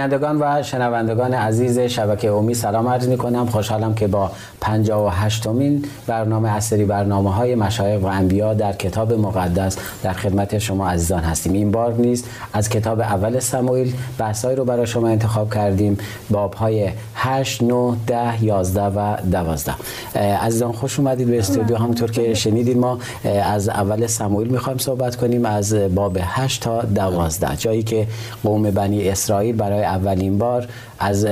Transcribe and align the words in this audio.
بینندگان 0.00 0.42
و 0.42 0.62
شنوندگان 0.62 1.34
عزیز 1.34 1.78
شبکه 1.78 2.28
اومی 2.28 2.54
سلام 2.54 2.88
عرض 2.88 3.08
می 3.08 3.16
کنم 3.16 3.46
خوشحالم 3.46 3.94
که 3.94 4.06
با 4.06 4.30
58 4.60 5.46
مین 5.46 5.84
برنامه 6.06 6.50
اثری 6.50 6.84
برنامه 6.84 7.34
های 7.34 7.54
مشایق 7.54 8.04
و 8.04 8.06
انبیا 8.06 8.54
در 8.54 8.72
کتاب 8.72 9.12
مقدس 9.12 9.76
در 10.02 10.12
خدمت 10.12 10.58
شما 10.58 10.88
عزیزان 10.88 11.20
هستیم. 11.20 11.52
این 11.52 11.70
بار 11.70 11.94
نیز 11.94 12.24
از 12.52 12.68
کتاب 12.68 13.00
اول 13.00 13.38
سموئیل 13.38 13.94
بحثایی 14.18 14.56
رو 14.56 14.64
برای 14.64 14.86
شما 14.86 15.08
انتخاب 15.08 15.54
کردیم. 15.54 15.98
باب 16.30 16.54
های 16.54 16.90
8 17.14 17.62
9 17.62 17.96
10 18.06 18.44
11 18.44 18.82
و 18.82 19.16
12 19.32 19.74
عزیزان 20.16 20.72
خوش 20.72 20.98
اومدید 20.98 21.28
به 21.28 21.38
استودیو. 21.38 21.76
همونطور 21.76 22.10
که 22.10 22.34
شنیدید 22.34 22.78
ما 22.78 22.98
از 23.44 23.68
اول 23.68 24.06
سموئیل 24.06 24.48
می‌خوایم 24.48 24.78
صحبت 24.78 25.16
کنیم 25.16 25.44
از 25.44 25.74
باب 25.74 26.18
8 26.20 26.62
تا 26.62 26.82
12 26.82 27.56
جایی 27.56 27.82
که 27.82 28.06
قوم 28.44 28.70
بنی 28.70 29.08
اسرائیل 29.08 29.56
برای 29.56 29.84
اولین 29.90 30.38
بار 30.38 30.68
از 30.98 31.26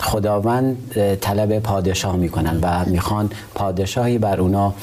خداوند 0.00 0.76
طلب 1.20 1.58
پادشاه 1.58 2.16
می‌کنن 2.16 2.58
و 2.62 2.84
می‌خوان 2.86 3.30
پادشاهی 3.54 4.18
بر 4.18 4.40
اونا 4.40 4.74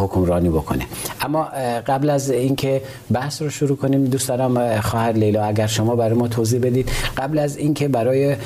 حکمرانی 0.00 0.48
بکنه. 0.48 0.84
اما 1.20 1.48
قبل 1.86 2.10
از 2.10 2.30
اینکه 2.30 2.82
بحث 3.12 3.42
رو 3.42 3.50
شروع 3.50 3.76
کنیم 3.76 4.04
دوست 4.04 4.28
دارم 4.28 4.80
خواهر 4.80 5.12
لیلا 5.12 5.44
اگر 5.44 5.66
شما 5.66 5.96
برای 5.96 6.14
ما 6.14 6.28
توضیح 6.28 6.60
بدید 6.60 6.90
قبل 7.16 7.38
از 7.38 7.56
اینکه 7.56 7.88
برای 7.88 8.36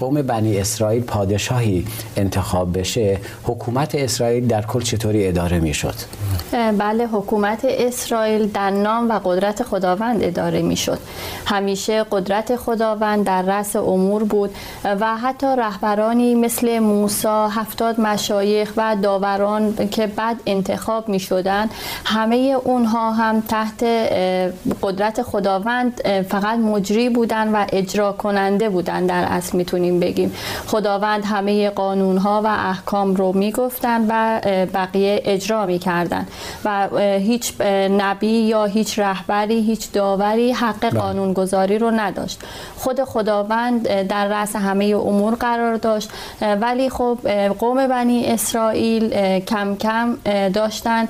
قوم 0.00 0.22
بنی 0.22 0.58
اسرائیل 0.58 1.02
پادشاهی 1.02 1.86
انتخاب 2.16 2.78
بشه 2.78 3.18
حکومت 3.44 3.94
اسرائیل 3.94 4.46
در 4.46 4.62
کل 4.62 4.80
چطوری 4.80 5.28
اداره 5.28 5.60
می‌شد؟ 5.60 5.94
بله 6.78 7.06
حکومت 7.06 7.60
اسرائیل 7.64 8.46
در 8.46 8.70
نام 8.70 9.10
و 9.10 9.20
قدرت 9.24 9.62
خداوند 9.62 10.24
اداره 10.24 10.62
می‌شد. 10.62 10.98
همیشه 11.46 12.04
قدرت 12.10 12.56
خداوند 12.56 13.24
در 13.24 13.42
رأس 13.50 13.76
امور 13.76 14.24
بود 14.24 14.50
و 14.84 15.16
حتی 15.16 15.46
رهبرانی 15.46 16.34
مثل 16.34 16.78
موسا 16.78 17.48
هفتاد 17.48 18.00
مشایخ 18.00 18.72
و 18.76 18.96
داوران 19.02 19.88
که 19.88 20.06
بعد 20.06 20.36
انتخاب 20.46 21.08
می 21.08 21.20
شدن 21.20 21.70
همه 22.04 22.36
اونها 22.64 23.12
هم 23.12 23.40
تحت 23.40 23.84
قدرت 24.82 25.22
خداوند 25.22 26.00
فقط 26.22 26.58
مجری 26.58 27.08
بودن 27.08 27.48
و 27.48 27.66
اجرا 27.72 28.12
کننده 28.12 28.68
بودن 28.68 29.06
در 29.06 29.24
اصل 29.24 29.56
می‌تونیم 29.56 30.00
بگیم 30.00 30.32
خداوند 30.66 31.24
همه 31.24 31.70
قانون 31.70 32.18
ها 32.18 32.42
و 32.44 32.46
احکام 32.46 33.14
رو 33.14 33.32
می‌گفتن 33.32 34.06
و 34.08 34.40
بقیه 34.74 35.22
اجرا 35.24 35.66
می‌کردن 35.66 36.26
و 36.64 36.88
هیچ 37.00 37.60
نبی 37.90 38.26
یا 38.26 38.64
هیچ 38.64 38.98
رهبری 38.98 39.60
هیچ 39.60 39.92
داوری 39.92 40.52
حق 40.52 40.80
بله. 40.80 41.00
قانونگذاری 41.00 41.78
رو 41.78 41.90
نداشت 41.90 42.40
خود 42.76 43.04
خداوند 43.40 44.02
در 44.02 44.28
رأس 44.28 44.56
همه 44.56 44.84
امور 44.84 45.34
قرار 45.34 45.76
داشت. 45.76 46.10
ولی 46.60 46.90
خب 46.90 47.18
قوم 47.58 47.86
بنی 47.86 48.26
اسرائیل 48.26 49.10
کم 49.38 49.76
کم 49.76 50.16
داشتن 50.54 51.08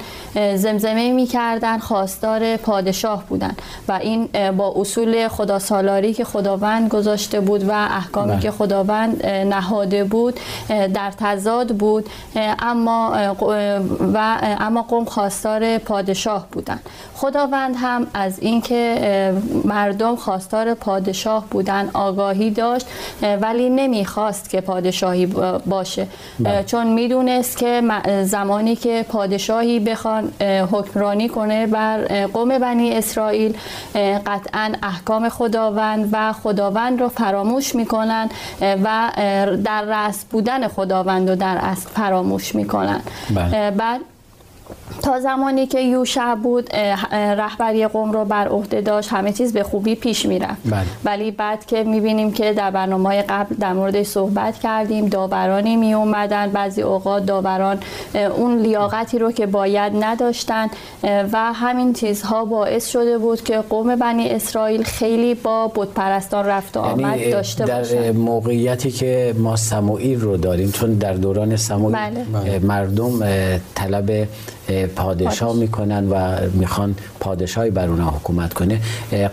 زمزمه 0.54 1.12
می‌کردن 1.12 1.78
خواستار 1.78 2.56
پادشاه 2.56 3.24
بودن. 3.28 3.54
و 3.88 3.92
این 3.92 4.28
با 4.56 4.74
اصول 4.76 5.28
خدا 5.28 5.58
سالاری 5.58 6.14
که 6.14 6.24
خداوند 6.24 6.88
گذاشته 6.88 7.40
بود 7.40 7.68
و 7.68 7.72
احکامی 7.72 8.32
بله. 8.32 8.40
که 8.40 8.50
خداوند 8.50 9.26
نهاده 9.26 10.04
بود 10.04 10.40
در 10.68 11.10
تضاد 11.18 11.68
بود 11.68 12.08
اما 12.58 13.34
و 14.14 14.38
اما 14.42 14.82
قوم 14.82 15.04
خواستار 15.04 15.78
پادشاه 15.78 16.46
بودن. 16.52 16.80
خداوند 17.14 17.76
هم 17.78 18.06
از 18.14 18.38
اینکه 18.38 19.34
مردم 19.64 20.16
خواستار 20.16 20.74
پادشاه 20.74 21.44
بودن 21.50 21.90
آگاهی 22.20 22.50
داشت 22.50 22.86
ولی 23.40 23.70
نمی‌خواست 23.70 24.50
که 24.50 24.60
پادشاهی 24.60 25.26
باشه 25.66 26.06
بله. 26.40 26.64
چون 26.64 26.86
می‌دونست 26.86 27.58
که 27.58 27.82
زمانی 28.24 28.76
که 28.76 29.04
پادشاهی 29.08 29.80
بخوان 29.80 30.32
حکمرانی 30.72 31.28
کنه 31.28 31.66
بر 31.66 32.26
قوم 32.26 32.58
بنی 32.58 32.92
اسرائیل 32.92 33.54
قطعا 34.26 34.72
احکام 34.82 35.28
خداوند 35.28 36.08
و 36.12 36.32
خداوند 36.32 37.00
رو 37.00 37.08
فراموش 37.08 37.74
می‌کنن 37.74 38.28
و 38.60 39.10
در 39.64 39.82
رأس 39.82 40.24
بودن 40.24 40.68
خداوند 40.68 41.30
رو 41.30 41.36
در 41.36 41.58
اصل 41.62 41.88
فراموش 41.88 42.54
می‌کنن 42.54 43.00
بله. 43.34 43.70
بعد 43.70 44.00
تا 45.02 45.20
زمانی 45.20 45.66
که 45.66 45.80
یوشع 45.80 46.34
بود 46.34 46.76
رهبری 47.12 47.86
قوم 47.86 48.12
رو 48.12 48.24
بر 48.24 48.48
عهده 48.48 48.80
داشت 48.80 49.12
همه 49.12 49.32
چیز 49.32 49.52
به 49.52 49.62
خوبی 49.62 49.94
پیش 49.94 50.26
می‌رفت 50.26 50.60
بله. 50.64 50.84
ولی 51.04 51.30
بعد 51.30 51.66
که 51.66 51.84
می‌بینیم 51.84 52.32
که 52.32 52.52
در 52.52 52.70
برنامه 52.70 53.22
قبل 53.22 53.54
در 53.54 53.72
مورد 53.72 54.02
صحبت 54.02 54.58
کردیم 54.58 55.08
داورانی 55.08 55.76
می 55.76 55.94
اومدن 55.94 56.50
بعضی 56.50 56.82
اوقات 56.82 57.26
داوران 57.26 57.78
اون 58.36 58.58
لیاقتی 58.58 59.18
رو 59.18 59.32
که 59.32 59.46
باید 59.46 59.92
نداشتن 60.00 60.66
و 61.02 61.52
همین 61.52 61.92
چیزها 61.92 62.44
باعث 62.44 62.88
شده 62.88 63.18
بود 63.18 63.42
که 63.42 63.58
قوم 63.58 63.96
بنی 63.96 64.28
اسرائیل 64.28 64.82
خیلی 64.82 65.34
با 65.34 65.72
بتپرستان 65.74 66.46
رفت 66.46 66.76
و 66.76 66.86
یعنی 66.86 67.04
آمد 67.04 67.30
داشته 67.30 67.64
در 67.64 67.78
باشن. 67.78 68.10
موقعیتی 68.10 68.90
که 68.90 69.34
ما 69.38 69.56
سموئیل 69.56 70.20
رو 70.20 70.36
داریم 70.36 70.70
چون 70.70 70.94
در 70.94 71.12
دوران 71.12 71.56
سموئیل 71.56 71.96
بله. 71.96 72.58
مردم 72.58 73.20
طلب 73.74 74.28
پادشاه 74.96 75.56
می‌کنن 75.56 76.08
و 76.08 76.36
می‌خوان 76.52 76.94
پادشاهی 77.20 77.70
بر 77.70 77.88
اونها 77.88 78.10
حکومت 78.10 78.52
کنه. 78.52 78.80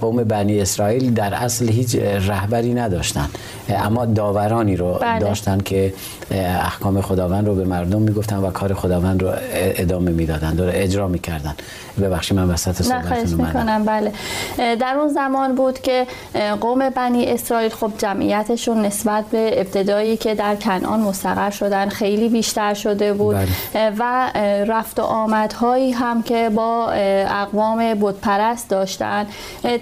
قوم 0.02 0.24
بنی 0.24 0.62
اسرائیل 0.62 1.14
در 1.14 1.34
اصل 1.34 1.70
هیچ 1.70 1.96
رهبری 2.28 2.74
نداشتن. 2.74 3.30
اما 3.70 4.06
داورانی 4.06 4.76
رو 4.76 4.94
بله. 5.02 5.20
داشتن 5.20 5.60
که 5.60 5.94
احکام 6.32 7.02
خداوند 7.02 7.48
رو 7.48 7.56
به 7.56 7.66
مردم 7.66 8.02
می‌گفتن 8.02 8.38
و 8.38 8.52
کار 8.52 8.74
خداوند 8.74 9.24
رو 9.24 9.32
ادامه 9.52 10.12
می‌دادن 10.12 10.56
داره 10.56 10.72
اجرا 10.76 11.08
می‌کردن. 11.08 11.56
ببخشید 12.02 12.38
من 12.38 12.50
وسط 12.50 12.82
صحبتتون 12.82 13.46
می‌کنم. 13.46 13.86
بله. 13.86 14.12
در 14.58 14.96
اون 15.00 15.08
زمان 15.08 15.56
بود 15.56 15.80
که 15.80 16.08
قوم 16.62 16.90
بنی 16.90 17.26
اسرائیل 17.26 17.72
خب 17.72 17.92
جمعیتشون 17.98 18.86
نسبت 18.86 19.26
به 19.32 19.62
ابتدایی 19.62 20.18
که 20.18 20.36
در 20.36 20.56
کنعان 20.56 21.00
مستقر 21.00 21.50
شدن 21.50 21.90
خیلی 21.90 22.30
بیشتر 22.30 22.74
شده 22.74 23.14
بود. 23.14 23.36
بله. 23.36 23.94
و 24.00 24.32
رفت 24.68 25.00
و 25.00 25.04
آمدهایی 25.28 25.92
هم 25.92 26.24
که 26.24 26.52
با 26.56 26.92
اقوام 27.30 27.94
بودپرست 27.94 28.70
داشتن 28.70 29.26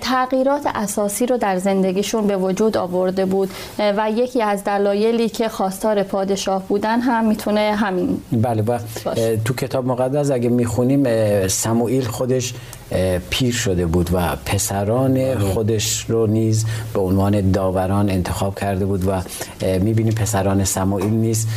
تغییرات 0.02 0.62
اساسی 0.76 1.26
رو 1.26 1.38
در 1.38 1.58
زندگیشون 1.58 2.28
به 2.28 2.38
وجود 2.38 2.78
آورده 2.78 3.26
بود 3.26 3.50
و 3.80 4.12
یکی 4.12 4.42
از 4.42 4.64
دلایلی 4.64 5.30
که 5.30 5.50
خواستار 5.50 6.04
پادشاه 6.04 6.64
بودن 6.68 7.00
هم 7.00 7.28
می‌تونه 7.28 7.76
همین 7.76 8.22
بله 8.32 8.62
و 8.62 8.80
تو 9.46 9.54
کتاب 9.54 9.88
مقدس 9.88 10.32
اگه 10.32 10.50
می‌خونیم 10.50 11.04
سموئیل 11.48 12.04
خودش 12.04 12.54
پیر 13.30 13.54
شده 13.54 13.86
بود 13.86 14.10
و 14.14 14.36
پسران. 14.46 15.36
خودش 15.40 16.06
رو 16.10 16.28
نیز 16.28 16.66
به 16.94 17.00
عنوان 17.00 17.52
داوران 17.52 18.10
انتخاب 18.10 18.60
کرده 18.60 18.86
بود 18.86 19.08
و 19.08 19.12
می‌بینیم 19.62 20.14
پسران 20.14 20.64
سموئیل 20.64 21.14
نیز 21.14 21.48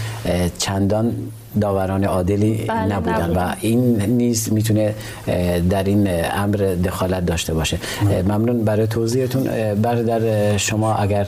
چندان 0.59 1.15
داوران 1.59 2.05
عادلی 2.05 2.65
بله 2.69 2.97
نبودن 2.97 3.31
و 3.37 3.55
این 3.61 4.03
نیز 4.03 4.53
می‌تونه 4.53 4.95
در 5.71 5.85
این 5.85 6.09
امر 6.33 6.57
دخالت 6.85 7.27
داشته 7.27 7.55
باشه. 7.55 7.79
ممنون 8.29 8.65
برای 8.65 8.87
توضیحتون. 8.87 9.45
برادر 9.75 10.57
شما 10.57 10.95
اگر 10.95 11.27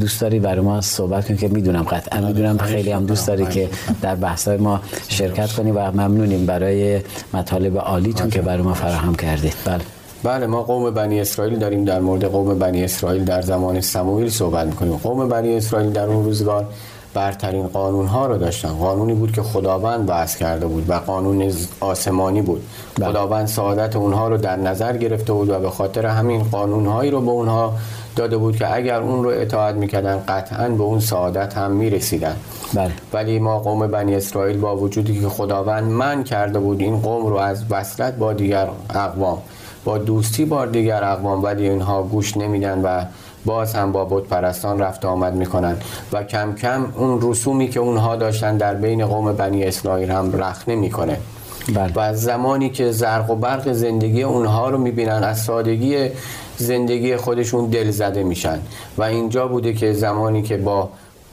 دوست 0.00 0.20
داری 0.20 0.38
برای 0.40 0.60
ما 0.60 0.80
صحبت 0.80 1.28
کنید 1.28 1.40
که 1.40 1.48
می‌دونم 1.48 1.82
قطعا 1.82 2.20
بله، 2.20 2.26
می‌دونم 2.26 2.58
خیلی 2.58 2.90
هم 2.90 3.06
دوست 3.06 3.26
داری 3.26 3.46
که 3.46 3.68
در 4.02 4.14
بحث‌های 4.14 4.56
ما 4.56 4.80
شرکت 5.08 5.52
کنی 5.52 5.70
و 5.70 5.90
ممنونیم 5.90 6.46
برای 6.46 7.00
مطالب 7.34 7.78
عالیتون 7.78 8.30
که 8.30 8.42
برای 8.42 8.62
ما 8.62 8.74
فراهم 8.74 9.14
کردید 9.14 9.54
بله. 9.64 9.80
بله 10.22 10.46
ما 10.46 10.62
قوم 10.62 10.90
بنی 10.90 11.20
اسرائیل 11.20 11.58
داریم 11.58 11.84
در 11.84 12.00
مورد 12.00 12.24
قوم 12.24 12.58
بنی 12.58 12.84
اسرائیل 12.84 13.24
در 13.24 13.42
زمان 13.42 13.80
سموئیل 13.80 14.30
صحبت 14.30 14.66
می‌کنیم. 14.66 14.96
قوم 14.96 15.28
بنی 15.28 15.56
اسرائیل 15.56 15.90
در 15.90 16.04
اون 16.04 16.24
روزگار 16.24 16.66
برترین 17.16 17.66
قانون 17.66 18.06
ها 18.06 18.26
رو 18.26 18.38
داشتن 18.38 18.68
قانونی 18.68 19.14
بود 19.14 19.32
که 19.32 19.42
خداوند 19.42 20.04
وضع 20.08 20.38
کرده 20.38 20.66
بود 20.66 20.90
و 20.90 20.92
قانون 20.94 21.52
آسمانی 21.80 22.42
بود 22.42 22.62
بله. 22.98 23.08
خداوند 23.08 23.46
سعادت 23.46 23.96
اونها 23.96 24.28
رو 24.28 24.36
در 24.36 24.56
نظر 24.56 24.96
گرفته 24.96 25.32
بود 25.32 25.50
و 25.50 25.60
به 25.60 25.70
خاطر 25.70 26.06
همین 26.06 26.42
قانون 26.42 26.86
هایی 26.86 27.10
رو 27.10 27.20
به 27.20 27.30
اونها 27.30 27.72
داده 28.16 28.36
بود 28.36 28.56
که 28.56 28.74
اگر 28.74 29.00
اون 29.00 29.24
رو 29.24 29.30
اطاعت 29.30 29.74
می‌کردن 29.74 30.22
قطعا 30.28 30.68
به 30.68 30.82
اون 30.82 31.00
سعادت 31.00 31.58
هم 31.58 31.70
می‌رسیدن 31.70 32.36
بله. 32.74 32.92
ولی 33.12 33.38
ما 33.38 33.58
قوم 33.58 33.86
بنی 33.86 34.14
اسرائیل 34.14 34.58
با 34.58 34.76
وجودی 34.76 35.20
که 35.20 35.28
خداوند 35.28 35.84
من 35.84 36.24
کرده 36.24 36.58
بود 36.58 36.80
این 36.80 37.00
قوم 37.00 37.26
رو 37.26 37.36
از 37.36 37.64
وصلت 37.70 38.16
با 38.16 38.32
دیگر 38.32 38.68
اقوام 38.90 39.38
با 39.84 39.98
دوستی 39.98 40.44
بار 40.44 40.66
دیگر 40.66 41.04
اقوام 41.04 41.42
ولی 41.42 41.68
اینها 41.68 42.02
گوش 42.02 42.36
نمیدن 42.36 42.82
و 42.82 43.04
باز 43.46 43.74
هم 43.74 43.92
با 43.92 44.04
بود 44.04 44.28
پرستان 44.28 44.78
رفت 44.78 45.04
آمد 45.04 45.34
می‌کنن 45.34 45.76
و 46.12 46.24
کم 46.24 46.54
کم 46.54 46.92
اون 46.96 47.18
رسومی 47.22 47.68
که 47.68 47.80
اونها 47.80 48.16
داشتن 48.16 48.56
در 48.56 48.74
بین 48.74 49.06
قوم 49.06 49.32
بنی 49.32 49.64
اسرائیل 49.64 50.10
هم 50.10 50.42
رخ 50.42 50.68
نمی‌کنه 50.68 51.18
بله. 51.74 51.92
و 51.92 52.00
از 52.00 52.22
زمانی 52.22 52.70
که 52.70 52.92
زرق 52.92 53.30
و 53.30 53.34
برق 53.36 53.72
زندگی 53.72 54.22
اونها 54.22 54.70
رو 54.70 54.78
می‌بینن 54.78 55.24
از 55.24 55.40
سادگی 55.40 56.08
زندگی 56.56 57.16
خودشون 57.16 57.66
دل 57.66 57.90
زده 57.90 58.22
میشن 58.22 58.58
و 58.98 59.02
اینجا 59.02 59.48
بوده 59.48 59.72
که 59.72 59.92
زمانی 59.92 60.42
که 60.42 60.56
با 60.56 60.90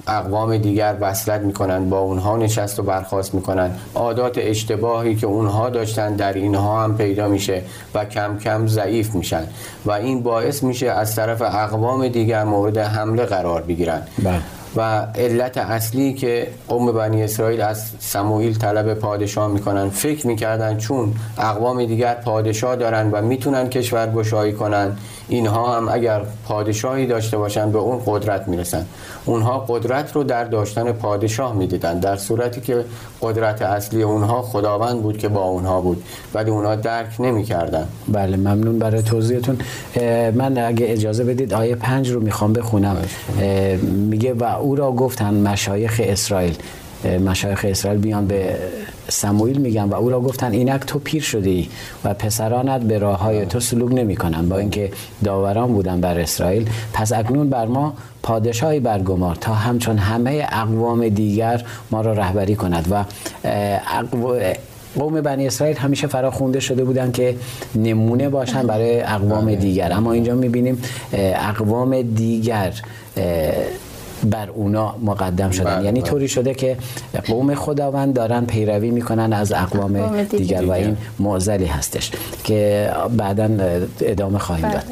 اقوام 0.08 0.58
دیگر 0.58 0.96
وصلت 1.02 1.42
می‌کنن 1.42 1.90
با 1.90 2.00
اونها 2.00 2.38
نشست 2.38 2.80
و 2.80 2.84
برخواست 2.84 3.34
می‌کنن 3.34 3.72
عادات 3.96 4.38
اشتباهی 4.38 5.16
که 5.16 5.28
اونها 5.28 5.70
داشتن 5.70 6.16
در 6.16 6.34
اینها 6.34 6.84
هم 6.84 6.98
پیدا 6.98 7.28
میشه 7.28 7.62
و 7.96 8.06
کم 8.06 8.38
کم 8.38 8.68
ضعیف 8.68 9.16
میشن. 9.16 9.48
و 9.86 9.92
این 9.92 10.24
باعث 10.24 10.64
میشه 10.64 10.92
از 10.92 11.16
طرف 11.16 11.42
اقوام 11.42 12.08
دیگر 12.08 12.44
مورد 12.44 12.78
حمله 12.78 13.26
قرار 13.26 13.62
بگیرن 13.62 14.02
بله. 14.24 14.40
و 14.76 15.08
علت 15.16 15.58
اصلی 15.58 16.14
که 16.14 16.48
قوم 16.68 16.92
بنی 16.92 17.24
اسرائیل 17.24 17.62
از 17.62 17.92
سموئیل 18.00 18.58
طلب 18.58 18.94
پادشاه 18.94 19.48
می‌کنن 19.48 19.90
فکر 19.90 20.28
می‌کردن 20.28 20.78
چون 20.78 21.14
اقوام 21.38 21.86
دیگر 21.86 22.14
پادشاه 22.14 22.76
دارن 22.76 23.12
و 23.12 23.22
می‌تونن 23.22 23.70
کشور 23.70 24.12
گشایی 24.12 24.54
کنن 24.54 24.98
اینها 25.30 25.78
هم 25.78 25.90
اگر 25.90 26.22
پادشاهی 26.48 27.08
داشته 27.08 27.38
باشن 27.38 27.72
به 27.72 27.80
اون 27.80 28.02
قدرت 28.06 28.48
می‌رسن 28.48 28.86
اونها 29.26 29.60
قدرت 29.60 30.12
رو 30.16 30.24
در 30.24 30.44
داشتن 30.44 30.92
پادشاه 30.92 31.56
می‌دیدن 31.56 32.00
در 32.00 32.16
صورتی 32.16 32.62
که 32.62 32.86
قدرت 33.22 33.62
اصلی 33.62 34.04
اونها 34.04 34.42
خداوند 34.42 35.02
بود 35.02 35.18
که 35.18 35.28
با 35.28 35.44
اونها 35.44 35.82
بود 35.82 36.04
ولی 36.34 36.52
اونها 36.52 36.76
درک 36.76 37.22
نمی‌کردن 37.22 37.88
بله 38.08 38.38
ممنون 38.38 38.80
برای 38.80 39.02
توضیحتون. 39.02 39.58
من 40.36 40.58
اگه 40.58 40.92
اجازه 40.92 41.24
بدید 41.24 41.54
آیه 41.54 41.76
پنج 41.76 42.12
رو 42.12 42.20
می‌خوام 42.20 42.54
بخونم. 42.54 42.98
میگه 43.82 44.34
و 44.34 44.44
او 44.44 44.76
را 44.76 44.92
گفتن 44.92 45.34
مشایخ 45.34 46.02
اسرائیل 46.04 46.58
مشایخ 47.06 47.66
اسرائیل 47.70 48.02
بیان 48.02 48.28
به 48.28 48.56
سموئیل 49.10 49.58
میگن 49.58 49.84
و 49.84 49.94
او 49.94 50.10
را 50.10 50.22
گفتن 50.22 50.52
اینک 50.52 50.82
تو 50.82 51.00
پیر 51.00 51.22
شده 51.22 51.50
ای 51.50 51.68
و 52.04 52.14
پسرانت 52.14 52.82
به 52.82 52.98
راه 52.98 53.20
های 53.20 53.46
تو 53.46 53.60
سلوک 53.60 53.92
نمی 53.92 54.16
کنن 54.16 54.50
با 54.50 54.58
اینکه 54.58 54.92
داوران 55.24 55.74
بودن 55.74 56.02
بر 56.02 56.20
اسرائیل 56.20 56.70
پس 56.94 57.14
اکنون 57.14 57.50
بر 57.50 57.66
ما 57.66 57.94
پادشاهی 58.24 58.80
برگمار 58.80 59.36
تا 59.36 59.54
همچون 59.54 59.98
همه 59.98 60.48
اقوام 60.52 61.10
دیگر 61.10 61.64
ما 61.92 62.02
را 62.02 62.14
رهبری 62.14 62.56
کند. 62.56 62.88
و 62.92 63.04
قوم 64.96 65.22
بنی 65.22 65.48
اسرائیل 65.48 65.78
همیشه 65.78 66.08
فراخونده 66.08 66.60
شده 66.60 66.84
بودن 66.84 67.12
که 67.12 67.36
نمونه 67.76 68.30
باشن 68.30 68.68
برای 68.68 69.02
اقوام 69.02 69.46
بله. 69.46 69.56
دیگر. 69.56 69.94
اما 69.94 70.14
اینجا 70.14 70.36
می‌بینیم 70.36 70.82
اقوام 71.14 72.02
دیگر 72.02 72.74
بر 74.26 74.50
اونا 74.50 74.96
مقدم 75.04 75.52
شدن. 75.52 75.76
بله، 75.76 75.86
یعنی 75.86 76.02
بله. 76.02 76.10
طوری 76.10 76.28
شده 76.28 76.54
که 76.54 76.78
قوم 77.28 77.56
خداوند 77.56 78.14
دارن 78.14 78.46
پیروی 78.46 78.92
می‌کنن 78.92 79.34
از 79.34 79.52
اقوام 79.52 80.24
دیگر 80.24 80.66
و 80.66 80.72
این 80.72 80.98
معزلی 81.20 81.66
هستش 81.66 82.12
که 82.44 82.90
بعدا 83.18 83.50
ادامه 84.02 84.40
خواهیم 84.40 84.70
داد. 84.70 84.84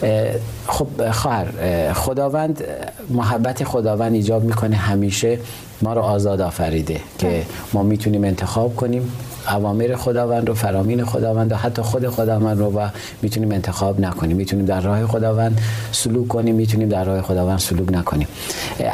بله. 0.00 0.40
خب 0.66 1.10
خواهر 1.10 1.46
خداوند 1.92 2.64
محبت 3.10 3.64
خداوند 3.64 4.14
ایجاب 4.14 4.44
می‌کنه 4.44 4.76
همیشه. 4.76 5.38
ما 5.82 5.92
رو 5.92 6.00
آزاد 6.00 6.40
آفریده 6.40 7.00
که 7.18 7.42
ما 7.72 7.82
می‌تونیم 7.82 8.24
انتخاب 8.24 8.76
کنیم. 8.76 9.12
اوامر 9.48 9.96
خداوند 9.96 10.48
رو 10.48 10.54
فرامین 10.54 11.04
خداوند 11.04 11.52
و 11.52 11.56
حتی 11.56 11.82
خود 11.82 12.08
خداوند 12.08 12.58
رو 12.58 12.66
و 12.78 12.88
می‌تونیم 13.22 13.52
انتخاب 13.52 14.00
نکنیم. 14.00 14.36
می‌تونیم 14.36 14.66
در 14.66 14.80
راه 14.80 15.06
خداوند 15.06 15.60
سلوک 15.92 16.28
کنیم 16.28 16.54
می‌تونیم 16.54 16.88
در 16.88 17.04
راه 17.04 17.22
خداوند 17.22 17.58
سلوک 17.58 17.92
نکنیم. 17.92 18.28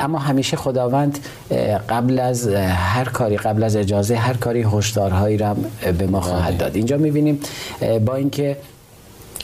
اما 0.00 0.18
همیشه 0.18 0.56
خداوند 0.56 1.18
قبل 1.88 2.18
از 2.18 2.48
هر 2.48 3.04
کاری 3.04 3.36
قبل 3.36 3.62
از 3.62 3.76
اجازه 3.76 4.16
هر 4.16 4.34
کاری 4.34 4.62
هشدارهایی 4.62 5.36
را 5.36 5.56
به 5.98 6.06
ما 6.06 6.20
خواهد 6.20 6.58
داد. 6.58 6.76
اینجا 6.76 6.96
می‌بینیم 6.96 7.40
با 8.04 8.14
اینکه 8.14 8.56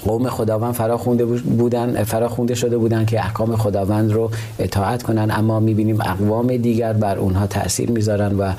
قوم 0.07 0.29
خداوند 0.29 0.75
فراخونده 0.75 1.25
بودن 1.25 2.05
فراخونده 2.05 2.55
شده 2.55 2.79
بودن 2.79 3.05
که 3.05 3.21
احکام 3.21 3.57
خداوند 3.57 4.13
رو 4.13 4.31
اطاعت 4.59 5.03
کنن. 5.03 5.31
اما 5.31 5.61
می‌بینیم 5.61 6.01
اقوام 6.01 6.57
دیگر 6.57 6.93
بر 6.93 7.19
اونها 7.19 7.47
تاثیر 7.47 7.91
می‌ذارن 7.91 8.39
و 8.39 8.53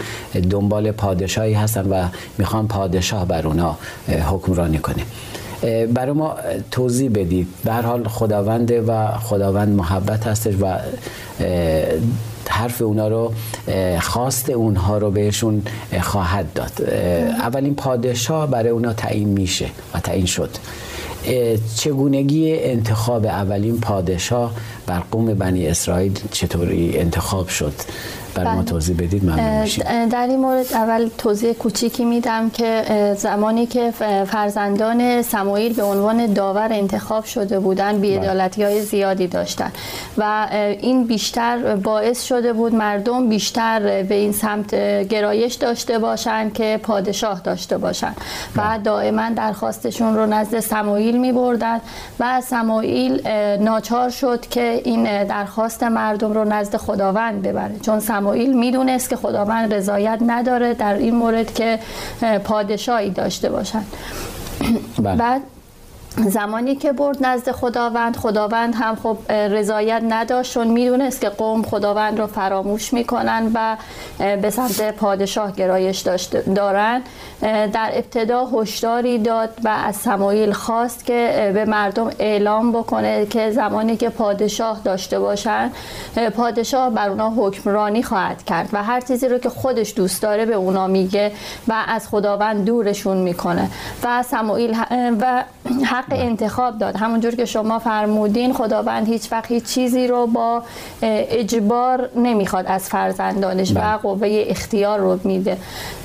دنبال 0.49 0.91
پادشاهی 0.91 1.53
هستن 1.53 1.89
و 1.89 2.07
می‌خوان 2.37 2.67
پادشاه 2.67 3.25
بر 3.25 3.47
اونها 3.47 3.77
حکمرانی 4.07 4.77
کنه 4.77 5.03
برای 5.93 6.11
ما 6.11 6.35
توضیح 6.71 7.09
بدید. 7.09 7.47
به 7.65 7.73
حال 7.73 8.07
خداونده 8.07 8.81
و 8.81 9.07
خداوند 9.11 9.75
محبت 9.75 10.27
هستش 10.27 10.53
و 10.61 10.75
حرف 12.49 12.81
اونا 12.81 13.07
رو 13.07 13.33
خواست 13.99 14.49
اونها 14.49 14.97
رو 14.97 15.11
بهشون 15.11 15.61
خواهد 16.01 16.53
داد. 16.53 16.71
اولین 17.39 17.75
پادشاه 17.75 18.47
برای 18.47 18.69
اونا 18.69 18.93
تعیین 18.93 19.29
میشه 19.29 19.65
و 19.93 19.99
تعیین 19.99 20.25
شد. 20.25 20.49
چگونگی 21.75 22.59
انتخاب 22.59 23.25
اولین 23.25 23.79
پادشاه 23.79 24.53
بر 24.85 24.99
قوم 24.99 25.33
بنی 25.33 25.67
اسرائیل 25.67 26.19
چطوری 26.31 26.97
انتخاب 26.97 27.47
شد؟ 27.47 27.73
بر 28.37 28.43
ما 28.43 28.55
بله. 28.55 28.63
توضیح 28.63 28.95
بدید 28.97 29.25
ممنون 29.25 30.07
در 30.07 30.27
این 30.27 30.39
مورد 30.39 30.73
اول 30.73 31.09
توضیح 31.17 31.53
کوچیکی 31.53 32.05
میدم 32.05 32.49
که 32.49 32.83
زمانی 33.17 33.65
که 33.65 33.91
فرزندان 34.27 35.21
سموئیل 35.21 35.73
به 35.73 35.83
عنوان 35.83 36.33
داور 36.33 36.67
انتخاب 36.71 37.25
شده 37.25 37.59
بودن 37.59 38.01
بیعدالتی 38.01 38.63
های 38.63 38.81
زیادی 38.81 39.27
داشتن 39.27 39.71
و 40.17 40.47
این 40.81 41.03
بیشتر 41.03 41.75
باعث 41.75 42.23
شده 42.23 42.53
بود 42.53 42.75
مردم 42.75 43.29
بیشتر 43.29 44.03
به 44.03 44.15
این 44.15 44.31
سمت 44.31 44.75
گرایش 45.09 45.53
داشته 45.53 45.99
باشند 45.99 46.53
که 46.53 46.79
پادشاه 46.83 47.41
داشته 47.41 47.77
باشند 47.77 48.17
و 48.55 48.61
بله. 48.61 48.77
دائما 48.77 49.29
درخواستشون 49.35 50.15
رو 50.15 50.25
نزد 50.25 50.59
سموئیل 50.59 51.17
می 51.17 51.31
بردن 51.31 51.81
و 52.19 52.41
سموئیل 52.41 53.27
ناچار 53.59 54.09
شد 54.09 54.47
که 54.49 54.81
این 54.83 55.23
درخواست 55.23 55.83
مردم 55.83 56.33
رو 56.33 56.43
نزد 56.45 56.77
خداوند 56.77 57.41
ببره 57.41 57.79
چون 57.79 57.99
سموئیل 58.27 58.57
می‌دونست 58.57 59.09
که 59.09 59.15
خداوند 59.15 59.73
رضایت 59.73 60.19
نداره 60.27 60.73
در 60.73 60.93
این 60.93 61.15
مورد 61.15 61.53
که 61.53 61.79
پادشاهی 62.43 63.09
داشته 63.09 63.49
باشند 63.49 63.87
بله. 64.99 65.15
بعد 65.15 65.41
زمانی 66.25 66.75
که 66.75 66.91
برد 66.91 67.25
نزد 67.25 67.51
خداوند 67.51 68.15
خداوند 68.15 68.75
هم 68.75 68.95
خب 68.95 69.31
رضایت 69.31 70.01
نداشت 70.09 70.53
چون 70.53 70.67
می‌دونست 70.67 71.21
که 71.21 71.29
قوم 71.29 71.63
خداوند 71.63 72.19
رو 72.19 72.27
فراموش 72.27 72.93
می‌کنن 72.93 73.51
و 73.53 73.77
به 74.17 74.49
سمت 74.49 74.95
پادشاه 74.95 75.51
گرایش 75.51 75.99
دارن. 76.55 77.01
در 77.41 77.89
ابتدا 77.93 78.45
هشداری 78.45 79.19
داد 79.19 79.49
و 79.63 79.69
از 79.69 79.95
سمایل 79.95 80.51
خواست 80.51 81.05
که 81.05 81.51
به 81.53 81.65
مردم 81.65 82.09
اعلام 82.19 82.71
بکنه 82.71 83.25
که 83.25 83.51
زمانی 83.51 83.97
که 83.97 84.09
پادشاه 84.09 84.81
داشته 84.83 85.19
باشن 85.19 85.71
پادشاه 86.35 86.89
بر 86.89 87.09
اونا 87.09 87.33
حکمرانی 87.37 88.03
خواهد 88.03 88.43
کرد 88.43 88.69
و 88.73 88.83
هر 88.83 89.01
چیزی 89.01 89.27
رو 89.27 89.37
که 89.37 89.49
خودش 89.49 89.93
دوست 89.95 90.21
داره 90.21 90.45
به 90.45 90.55
اونا 90.55 90.87
میگه 90.87 91.31
و 91.67 91.83
از 91.87 92.07
خداوند 92.07 92.65
دورشون 92.65 93.17
می‌کنه. 93.17 93.69
و 94.03 94.23
سمایل 94.23 94.77
و 95.21 95.43
حق 95.93 96.05
انتخاب 96.11 96.77
داد 96.77 96.95
همونجور 96.95 97.35
که 97.35 97.45
شما 97.45 97.79
فرمودین 97.79 98.53
خداوند 98.53 99.07
هیچ 99.07 99.31
وقت 99.31 99.51
هیچ 99.51 99.63
چیزی 99.63 100.07
رو 100.07 100.27
با 100.27 100.63
اجبار 101.01 102.09
نمی‌خواد 102.15 102.65
از 102.67 102.89
فرزندانش 102.89 103.71
و 103.71 103.73
بله. 103.73 103.97
قوه 103.97 104.43
اختیار 104.47 104.99
رو 104.99 105.19
میده 105.23 105.57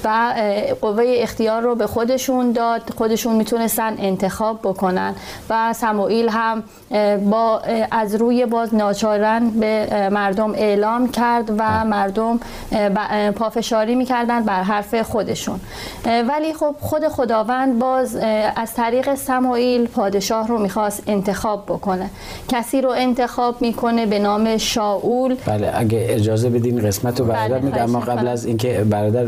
و 0.04 0.34
قوه 0.80 1.04
اختیار 1.06 1.62
رو 1.62 1.74
به 1.74 1.86
خودشون 1.86 2.52
داد 2.52 2.82
خودشون 2.98 3.36
می‌تونستن 3.36 3.94
انتخاب 3.98 4.58
بکنن 4.62 5.14
و 5.50 5.72
سموئیل 5.72 6.28
هم 6.28 6.62
با 7.30 7.62
از 7.90 8.14
روی 8.14 8.46
باز 8.46 8.74
ناچارن 8.74 9.50
به 9.50 10.08
مردم 10.12 10.52
اعلام 10.54 11.08
کرد 11.08 11.50
و 11.50 11.54
بله. 11.54 11.82
مردم 11.82 12.40
پافشاری 13.36 13.94
می‌کردن 13.94 14.44
بر 14.44 14.62
حرف 14.62 15.02
خودشون 15.02 15.60
ولی 16.04 16.54
خب 16.54 16.74
خود 16.80 17.08
خداوند 17.08 17.78
باز 17.78 18.16
از 18.56 18.74
طریق 18.74 19.14
سموئیل 19.52 19.86
پادشاه 19.86 20.48
رو 20.48 20.58
می‌خواست 20.58 21.02
انتخاب 21.06 21.64
بکنه. 21.66 22.10
کسی 22.48 22.80
رو 22.80 22.90
انتخاب 22.90 23.62
می‌کنه 23.62 24.06
به 24.06 24.18
نام 24.18 24.56
شاول. 24.56 25.36
بله 25.46 25.72
اگه 25.74 26.06
اجازه 26.10 26.50
بدین 26.50 26.86
قسمت 26.86 27.20
رو 27.20 27.26
برادر 27.26 27.58
بله 27.58 27.80
اما 27.80 28.00
قبل 28.00 28.28
از 28.28 28.44
اینکه 28.44 28.84
برادر 28.90 29.24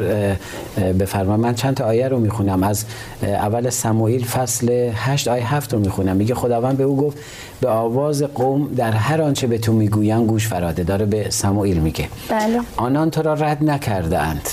بفرما 1.01 1.37
من 1.37 1.55
چند 1.55 1.75
تا 1.75 1.85
آیه 1.85 2.09
رو 2.09 2.19
می‌خونم. 2.19 2.63
از 2.63 2.85
اول 3.23 3.71
سموئیل 3.71 4.25
فصل 4.25 4.91
8 4.95 5.29
آیه 5.29 5.55
7 5.55 5.73
رو 5.73 5.79
می‌خونم. 5.79 6.17
میگه 6.17 6.35
خداوند 6.35 6.77
به 6.77 6.85
او 6.85 6.97
گفت 6.97 7.19
به 7.61 7.69
آواز 7.69 8.23
قوم 8.23 8.75
در 8.77 8.93
هر 8.93 9.23
آنچه 9.23 9.47
به 9.47 9.59
تو 9.59 9.73
می‌گوین 9.73 10.27
گوش 10.27 10.49
فراده 10.49 10.83
داره 10.85 11.07
به 11.07 11.31
سموئیل 11.31 11.79
میگه. 11.79 12.09
بله. 12.29 12.61
آنان 12.77 13.11
تو 13.11 13.23
را 13.23 13.35
رد 13.35 13.65
نکرده 13.65 14.19
اند 14.19 14.49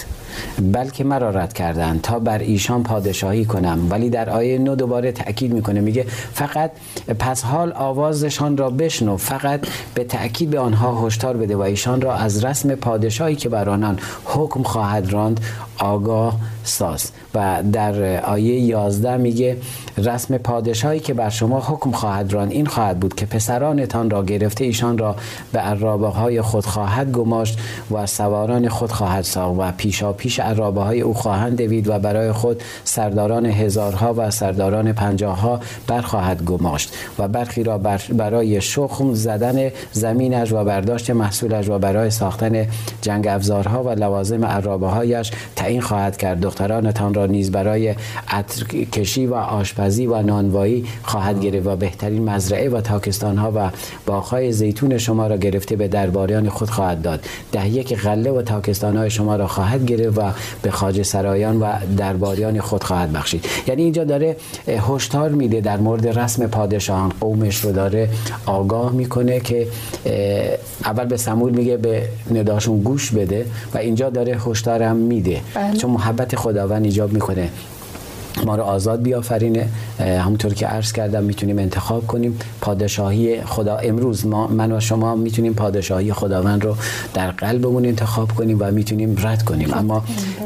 بلکه 0.74 1.04
مرا 1.04 1.30
رد 1.30 1.54
کردند 1.54 2.02
تا 2.02 2.20
بر 2.20 2.40
ایشان 2.40 2.84
پادشاهی 2.84 3.46
کنم. 3.46 3.88
ولی 3.90 4.10
در 4.10 4.30
آیه 4.30 4.58
نو 4.58 4.76
دوباره 4.76 5.12
تاکید 5.12 5.54
می‌کنه 5.54 5.82
میگه 5.82 6.06
فقط 6.34 6.72
پس 7.20 7.44
حال 7.44 7.74
آوازشان 7.74 8.58
را 8.58 8.70
بشنو 8.70 9.18
فقط 9.18 9.60
به 9.94 10.04
تاکید 10.04 10.50
به 10.50 10.60
آنها 10.60 11.08
هشدار 11.08 11.38
بده 11.38 11.56
و 11.56 11.62
ایشان 11.62 12.02
را 12.02 12.16
از 12.16 12.46
رسم 12.46 12.76
پادشاهی 12.76 13.36
که 13.36 13.50
بر 13.50 13.70
آنان 13.70 14.00
حکم 14.26 14.64
خواهد 14.64 15.14
راند 15.14 15.40
آگاه 15.82 16.40
ساز. 16.64 17.12
و 17.36 17.64
در 17.74 18.24
آیه 18.26 18.60
11 18.60 19.18
میگه 19.18 19.58
رسم 19.98 20.38
پادشاهی 20.38 21.00
که 21.00 21.14
بر 21.14 21.30
شما 21.30 21.60
حکم 21.60 21.92
خواهد 21.92 22.34
ران 22.34 22.50
این 22.50 22.66
خواهد 22.66 23.00
بود 23.00 23.16
که 23.16 23.26
پسرانتان 23.26 24.10
را 24.10 24.24
گرفته 24.24 24.66
ایشان 24.66 24.98
را 24.98 25.16
به 25.54 25.60
عرابه 25.60 26.08
های 26.08 26.42
خود 26.42 26.66
خواهد 26.66 27.12
گماشت 27.12 27.60
و 27.92 28.06
سواران 28.06 28.70
خود 28.70 28.92
خواهد 28.92 29.24
ساخت 29.24 29.60
و 29.60 29.72
پیشا 29.78 30.14
پیش 30.14 30.40
عرابه 30.40 30.82
های 30.82 31.02
او 31.02 31.14
خواهند 31.14 31.58
دوید 31.58 31.88
و 31.88 32.00
برای 32.00 32.32
خود 32.32 32.64
سرداران 32.84 33.46
هزارها 33.46 34.14
و 34.18 34.32
سرداران 34.32 34.94
پنجاهها 34.94 35.60
برخواهد 35.88 36.44
گماشت 36.44 36.94
و 37.20 37.28
برخی 37.28 37.64
را 37.64 37.78
برای 38.18 38.62
شخم 38.62 39.14
زدن 39.14 39.70
زمینش 39.92 40.52
و 40.52 40.64
برداشت 40.64 41.10
محصولش 41.10 41.70
و 41.70 41.80
برای 41.80 42.10
ساختن 42.10 42.68
جنگ 43.02 43.28
افزارها 43.28 43.84
و 43.84 43.90
لوازم 43.90 44.46
عرابه 44.46 44.88
هایش 44.88 45.32
تعیین 45.72 45.82
خواهد 45.82 46.18
کرد. 46.18 46.40
دخترانتان 46.40 47.14
را 47.14 47.26
نیز 47.26 47.52
برای 47.52 47.96
عطر 48.28 48.64
کشی 48.66 49.26
و 49.26 49.34
آشپزی 49.34 50.08
و 50.08 50.22
نانوایی 50.22 50.86
خواهد 51.04 51.42
گرفت 51.42 51.68
و 51.68 51.76
بهترین 51.76 52.30
مزرعه 52.30 52.70
و 52.70 52.82
تاکستان 52.82 53.38
ها 53.38 53.52
و 53.56 53.70
باغهای 54.06 54.52
زیتون 54.52 54.98
شما 54.98 55.28
را 55.28 55.38
گرفته 55.38 55.76
به 55.76 55.88
درباریان 55.88 56.50
خود 56.50 56.70
خواهد 56.70 57.02
داد. 57.02 57.26
ده 57.52 57.70
یک 57.70 57.98
غله 57.98 58.32
و 58.32 58.42
تاکستان 58.42 58.98
های 58.98 59.10
شما 59.10 59.36
را 59.36 59.48
خواهد 59.48 59.86
گرفت 59.86 60.18
و 60.18 60.22
به 60.62 60.72
خاج 60.72 61.02
سرایان 61.02 61.60
و 61.60 61.74
درباریان 61.98 62.60
خود 62.60 62.84
خواهد 62.84 63.14
بخشید. 63.14 63.46
یعنی 63.68 63.84
اینجا 63.84 64.04
داره 64.04 64.36
هشدار 64.68 65.30
میده 65.30 65.62
در 65.62 65.78
مورد 65.78 66.20
رسم 66.20 66.48
پادشاهان. 66.48 67.12
قومش 67.20 67.58
رو 67.66 67.72
داره 67.72 68.10
آگاه 68.46 68.92
می‌کنه 68.92 69.40
که 69.40 69.68
اول 70.86 71.06
به 71.06 71.18
سمول 71.18 71.52
میگه 71.52 71.78
به 71.78 72.04
نداشون 72.32 72.80
گوش 72.80 73.12
بده 73.12 73.46
و 73.74 73.78
اینجا 73.78 74.10
داره 74.10 74.38
هشدارم 74.48 74.96
میده. 74.96 75.42
بله. 75.62 75.78
چون 75.78 75.92
محبت 75.92 76.36
خداوند 76.36 76.86
ایجاب 76.86 77.14
می‌کنه 77.14 77.50
ما 78.46 78.56
رو 78.56 78.64
آزاد 78.64 79.02
بیافرینه. 79.02 79.68
همونطور 80.00 80.54
که 80.54 80.68
عرض 80.68 80.92
کردم 80.92 81.24
می‌تونیم 81.24 81.60
انتخاب 81.60 82.08
کنیم. 82.08 82.40
پادشاهی 82.62 83.42
خدا 83.42 83.78
امروز 83.78 84.26
ما 84.26 84.48
من 84.48 84.72
و 84.72 84.80
شما 84.80 85.16
می‌تونیم 85.16 85.54
پادشاهی 85.54 86.14
خداوند 86.14 86.64
رو 86.64 86.76
در 87.14 87.32
قلبمون 87.32 87.86
انتخاب 87.86 88.32
کنیم 88.32 88.58
و 88.60 88.72
می‌تونیم 88.72 89.16
رد 89.20 89.44
کنیم. 89.44 89.74
اما 89.74 90.04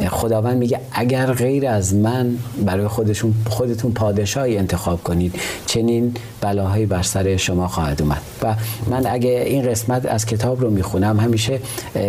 خداوند 0.10 0.58
میگه 0.58 0.80
اگر 0.92 1.26
غیر 1.26 1.68
از 1.68 1.96
من 1.96 2.38
برای 2.66 2.88
خودشون 2.88 3.34
خودتون 3.50 3.92
پادشاهی 3.92 4.58
انتخاب 4.58 5.04
کنید 5.04 5.36
چنین 5.66 6.16
بلاهایی 6.42 6.86
بر 6.86 7.02
سر 7.02 7.38
شما 7.38 7.68
خواهد 7.68 8.02
اومد. 8.02 8.22
و 8.44 8.56
من 8.90 9.06
اگه 9.06 9.30
این 9.30 9.70
قسمت 9.70 10.06
از 10.06 10.26
کتاب 10.26 10.62
رو 10.62 10.70
می‌خونم 10.70 11.20
همیشه 11.20 11.60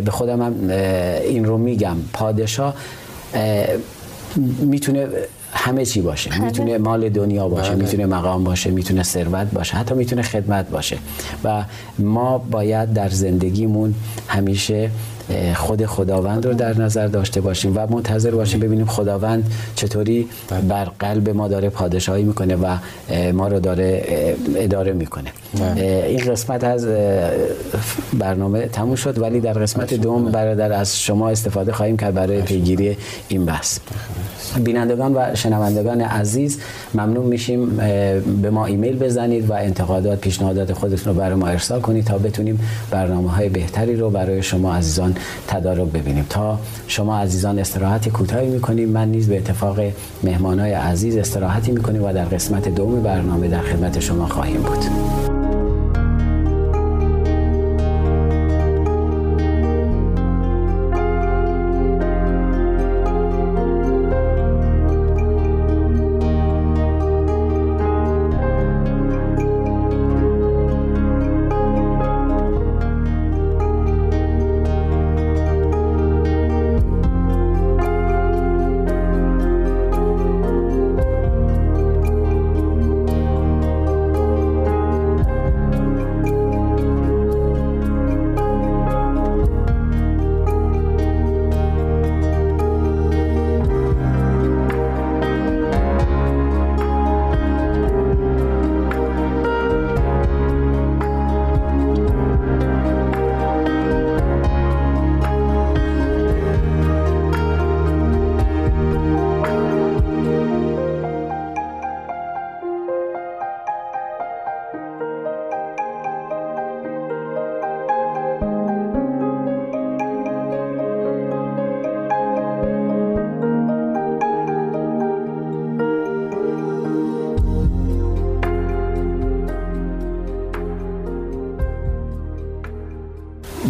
به 0.05 0.11
خودم 0.11 0.43
هم 0.43 0.71
این 1.25 1.45
رو 1.45 1.59
میگم. 1.59 1.97
پادشاه 2.13 2.75
می‌تونه 4.61 5.07
همه 5.67 5.85
چی 5.85 6.01
باشه. 6.01 6.45
می‌تونه 6.45 6.79
مال 6.79 7.09
دنیا 7.09 7.49
باشه 7.49 7.71
بله. 7.71 7.85
می‌تونه 7.85 8.07
مقام 8.07 8.45
باشه 8.45 8.71
می‌تونه 8.71 9.03
ثروت 9.03 9.47
باشه 9.53 9.77
حتی 9.77 9.95
می‌تونه 9.95 10.23
خدمت 10.23 10.71
باشه. 10.71 10.99
و 11.45 11.65
ما 11.99 12.39
باید 12.39 12.93
در 12.93 13.09
زندگیمون 13.09 13.95
همیشه 14.29 14.91
خود 15.55 15.87
خداوند 15.87 16.47
رو 16.47 16.55
در 16.55 16.81
نظر 16.81 17.07
داشته 17.07 17.41
باشیم 17.41 17.73
و 17.77 17.87
منتظر 17.91 18.31
باشیم 18.31 18.61
ببینیم 18.61 18.87
خداوند 18.87 19.51
چطوری. 19.75 20.29
بر 20.69 20.85
قلب 20.99 21.29
ما 21.29 21.49
داره 21.49 21.69
پادشاهی 21.69 22.23
می‌کنه 22.23 22.57
و 22.57 22.77
ما 23.33 23.49
رو 23.49 23.61
داره 23.61 24.05
اداره 24.57 24.93
می‌کنه 24.93 25.31
بله. 25.59 26.05
این 26.09 26.33
قسمت 26.33 26.65
از 26.65 26.87
برنامه 28.19 28.67
تموم 28.67 28.95
شد 28.95 29.19
ولی 29.19 29.41
در 29.41 29.53
قسمت 29.53 29.95
دوم 29.95 30.25
برادر 30.25 30.73
از 30.73 31.01
شما 31.01 31.29
استفاده 31.29 31.73
خواهیم 31.73 31.97
کرد 31.97 32.15
برای 32.15 32.43
پیگیری 32.43 32.97
این 33.29 33.45
بحث 33.45 33.79
بینندگان 34.65 35.15
و 35.15 35.35
شنوندگان 35.35 36.01
عزیز 36.01 36.59
ممنون 36.95 37.27
میشیم 37.27 37.77
به 38.43 38.51
ما 38.51 38.67
ایمیل 38.67 38.99
بزنید 38.99 39.51
و 39.51 39.53
انتقادات 39.53 40.21
پیشنهادات 40.21 40.73
خودتون 40.73 41.15
رو 41.15 41.21
برای 41.21 41.35
ما 41.35 41.47
ارسال 41.47 41.81
کنید 41.81 42.05
تا 42.05 42.19
بتونیم 42.19 42.61
برنامه 42.91 43.31
های 43.31 43.49
بهتری 43.49 43.97
رو 43.97 44.11
برای 44.11 44.43
شما 44.43 44.75
عزیزان 44.75 45.16
تدارک 45.49 45.89
ببینیم. 45.89 46.27
تا 46.31 46.59
شما 46.87 47.19
عزیزان 47.19 47.59
استراحت 47.59 48.09
کوتاهی 48.09 48.49
می‌کنیم 48.49 48.89
من 48.89 49.09
نیز 49.09 49.29
به 49.29 49.39
اتفاق 49.39 49.81
مهمانای 50.23 50.73
عزیز 50.73 51.17
استراحتی 51.17 51.73
می‌کنیم 51.73 52.05
و 52.05 52.13
در 52.13 52.25
قسمت 52.25 52.69
دوم 52.69 53.03
برنامه 53.03 53.49
در 53.49 53.61
خدمت 53.61 54.01
شما 54.01 54.27
خواهیم 54.27 54.63
بود. 54.63 55.46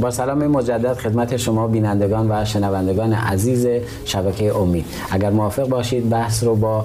با 0.06 0.10
سلام 0.10 0.46
مجدد 0.46 0.92
خدمت 0.92 1.36
شما 1.36 1.66
بینندگان 1.66 2.30
و 2.30 2.44
شنوندگان 2.44 3.12
عزیز 3.12 3.66
شبکه 4.04 4.56
امید. 4.56 4.84
اگر 5.10 5.30
موافق 5.30 5.68
باشید 5.68 6.10
بحث 6.10 6.44
رو 6.44 6.56
با 6.56 6.84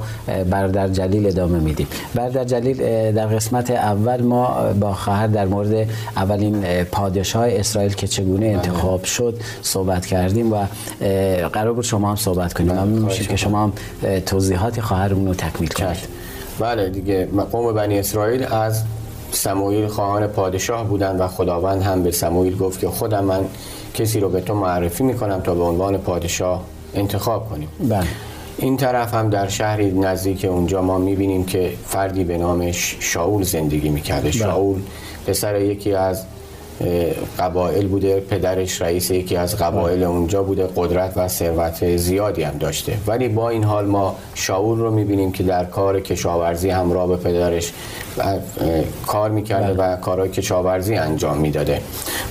برادر 0.49 0.87
جلیل 0.87 1.27
ادامه 1.27 1.59
میدیم. 1.59 1.87
برادر 2.15 2.43
جلیل 2.43 2.77
در 3.11 3.27
قسمت 3.27 3.71
اول 3.71 4.21
ما 4.21 4.73
با 4.79 4.93
خواهر 4.93 5.27
در 5.27 5.45
مورد 5.45 5.89
اولین 6.15 6.83
پادشاه 6.83 7.45
اسرائیل 7.47 7.93
که 7.93 8.07
چگونه 8.07 8.45
انتخاب 8.45 9.03
شد 9.03 9.39
صحبت 9.61 10.05
کردیم 10.05 10.53
و 10.53 10.65
قرار 11.53 11.73
بود 11.73 11.83
شما 11.83 12.09
هم 12.09 12.15
صحبت 12.15 12.53
کنیم. 12.53 12.69
بله، 12.69 12.81
ممنون 12.81 13.01
میشیم 13.01 13.27
که 13.27 13.35
شما 13.35 13.63
هم 13.63 13.73
توضیحات 14.25 14.81
خواهرمون 14.81 15.27
رو 15.27 15.33
تکمیل 15.33 15.69
کنید. 15.69 16.07
بله 16.59 16.89
دیگه 16.89 17.27
قوم 17.51 17.73
بنی 17.73 17.99
اسرائیل 17.99 18.43
از 18.43 18.83
سموئیل 19.41 19.87
خواهان 19.87 20.27
پادشاه 20.27 20.87
بودند 20.87 21.21
و 21.21 21.27
خداوند 21.27 21.81
هم 21.81 22.03
به 22.03 22.11
سموئیل 22.11 22.57
گفت 22.57 22.79
که 22.79 22.87
خودم 22.87 23.23
من 23.23 23.45
کسی 23.93 24.19
رو 24.19 24.29
به 24.29 24.41
تو 24.41 24.55
معرفی 24.55 25.03
می‌کنم 25.03 25.41
تا 25.41 25.55
به 25.55 25.63
عنوان 25.63 25.97
پادشاه 25.97 26.63
انتخاب 26.93 27.49
کنیم 27.49 27.67
بله. 27.89 28.07
این 28.57 28.77
طرف 28.77 29.13
هم 29.13 29.29
در 29.29 29.47
شهری 29.47 29.91
نزدیک 29.91 30.45
اونجا 30.45 30.81
ما 30.81 30.97
می‌بینیم 30.97 31.45
که 31.45 31.73
فردی 31.85 32.23
به 32.23 32.37
نام 32.37 32.71
شاول 32.71 33.43
زندگی 33.43 33.89
می‌کرده 33.89 34.21
بله. 34.21 34.31
شاول 34.31 34.79
پسر 35.27 35.61
یکی 35.61 35.93
از 35.93 36.23
قبایل 37.39 37.87
بوده 37.87 38.19
پدرش 38.19 38.81
رئیس 38.81 39.11
یکی 39.11 39.35
از 39.35 39.57
قبایل 39.57 40.03
اونجا 40.03 40.43
بوده 40.43 40.69
قدرت 40.75 41.13
و 41.15 41.27
ثروت 41.27 41.97
زیادی 41.97 42.43
هم 42.43 42.57
داشته. 42.57 42.97
ولی 43.07 43.27
با 43.27 43.49
این 43.49 43.63
حال 43.63 43.85
ما 43.85 44.15
شاول 44.33 44.79
رو 44.79 44.91
می‌بینیم 44.91 45.31
که 45.31 45.43
در 45.43 45.65
کار 45.65 45.99
کشاورزی 45.99 46.69
همراه 46.69 47.07
به 47.07 47.17
پدرش 47.17 47.73
کار 49.07 49.29
می‌کرده 49.29 49.73
و 49.73 49.95
کارهای 49.95 50.29
کشاورزی 50.29 50.95
انجام 50.95 51.37
می‌داده. 51.37 51.81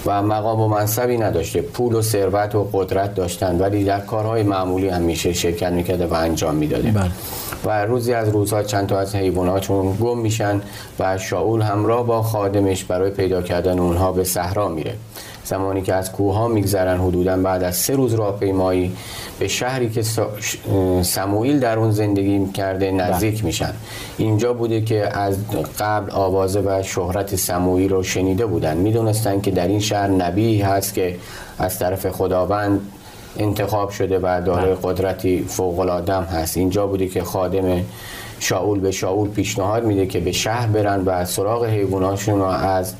و 0.07 0.23
مقام 0.23 0.61
و 0.61 0.69
منصبی 0.69 1.19
نداشته. 1.19 1.63
پول 1.63 1.95
و 1.95 2.03
ثروت 2.03 2.55
و 2.55 2.69
قدرت 2.73 3.15
داشتن 3.15 3.59
ولی 3.59 3.85
در 3.85 4.01
کارهای 4.01 4.43
معمولی 4.43 4.89
همیشه 4.89 5.33
شرکت 5.33 5.73
می‌کرده 5.73 6.07
و 6.07 6.15
انجام 6.15 6.55
می‌داده. 6.55 6.91
بله. 6.91 7.11
و 7.65 7.85
روزی 7.85 8.15
از 8.15 8.29
روزها 8.29 8.63
چند 8.63 8.87
تا 8.87 8.99
از 8.99 9.15
حیواناتشون 9.15 9.97
گم 10.01 10.19
میشن 10.19 10.61
و 10.99 11.19
شاول 11.19 11.63
همراه 11.63 12.07
با 12.07 12.23
خادمش 12.23 12.85
برای 12.85 13.11
پیدا 13.11 13.43
کردن 13.43 13.79
اونها 13.79 14.13
به 14.13 14.25
صحرا 14.25 14.69
میره. 14.69 14.95
زمانی 15.45 15.83
که 15.83 15.95
از 15.95 16.13
کوه 16.13 16.35
ها 16.35 16.49
میگذرن 16.49 17.01
حدودا 17.01 17.37
بعد 17.37 17.63
از 17.63 17.77
سه 17.77 17.95
روز 17.95 18.15
راهپیمایی 18.15 18.93
به 19.39 19.49
شهری 19.49 19.91
که 19.91 20.03
سموئیل 21.03 21.61
در 21.61 21.79
اون 21.79 21.91
زندگی 21.91 22.47
کرده 22.47 22.91
نزدیک 22.91 23.35
بله. 23.35 23.45
میشن. 23.45 23.73
اینجا 24.19 24.53
بوده 24.53 24.81
که 24.81 25.19
از 25.19 25.37
قبل 25.79 26.11
آوازه 26.11 26.61
و 26.61 26.83
شهرت 26.83 27.37
سموئیل 27.37 27.91
رو 27.91 28.03
شنیده 28.03 28.47
بودن. 28.47 28.77
می‌دونستن 28.77 29.41
که 29.41 29.51
در 29.51 29.69
این 29.69 29.81
شهر 29.81 30.09
نبی 30.09 30.61
هست 30.61 30.95
که 30.95 31.17
از 31.59 31.79
طرف 31.79 32.09
خداوند 32.09 32.81
انتخاب 33.37 33.91
شده 33.91 34.19
و 34.19 34.43
داره 34.47 34.75
بله. 34.75 34.79
قدرتی 34.83 35.45
فوق 35.49 35.79
العاده 35.79 36.15
هست. 36.15 36.57
اینجا 36.57 36.87
بوده 36.87 37.09
که 37.09 37.23
خادم 37.23 37.85
شاول 38.41 38.81
به 38.81 38.91
شاول 38.91 39.29
پیشنهاد 39.29 39.85
میده 39.85 40.07
که 40.07 40.21
به 40.21 40.33
شهر 40.33 40.67
برن 40.67 41.05
و 41.05 41.25
سراغ 41.25 41.65
حیواناشون 41.65 42.39
رو 42.39 42.45
از 42.45 42.95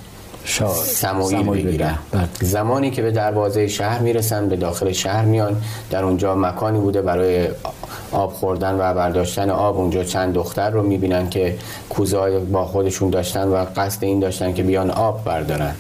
سموئیل 0.85 1.51
بگیرن. 1.51 1.99
بله. 2.13 2.29
زمانی 2.41 2.91
که 2.91 3.03
به 3.03 3.11
دروازه 3.11 3.69
شهر 3.69 3.99
می‌رسن 3.99 4.49
به 4.49 4.57
داخل 4.57 4.93
شهر 4.93 5.25
میان. 5.25 5.57
در 5.91 6.05
اونجا 6.05 6.35
مکانی 6.35 6.79
بوده 6.79 7.03
برای 7.03 7.49
آب 8.13 8.33
خوردن 8.33 8.75
و 8.75 8.95
برداشتن 8.95 9.51
آب. 9.51 9.79
اونجا 9.79 10.05
چند 10.05 10.35
دختر 10.35 10.71
رو 10.71 10.83
می‌بینن 10.83 11.31
که 11.31 11.57
کوزه 11.91 12.39
با 12.39 12.65
خودشون 12.65 13.11
داشتن 13.11 13.49
و 13.49 13.65
قصد 13.77 14.05
این 14.05 14.21
داشتن 14.21 14.53
که 14.53 14.63
بیان 14.63 14.91
آب 14.91 15.25
بردارن. 15.25 15.75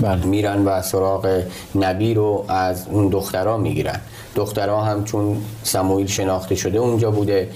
بله. 0.00 0.26
میرن 0.26 0.64
و 0.64 0.82
سراغ 0.82 1.42
نبی 1.74 2.14
رو 2.14 2.44
از 2.48 2.86
اون 2.90 3.08
دخترها 3.08 3.56
می‌گیرن 3.56 4.00
دخترها 4.36 4.82
هم 4.82 5.04
چون 5.04 5.36
سموئیل 5.62 6.06
شناخته 6.06 6.54
شده 6.54 6.78
اونجا 6.78 7.10
بوده 7.10 7.48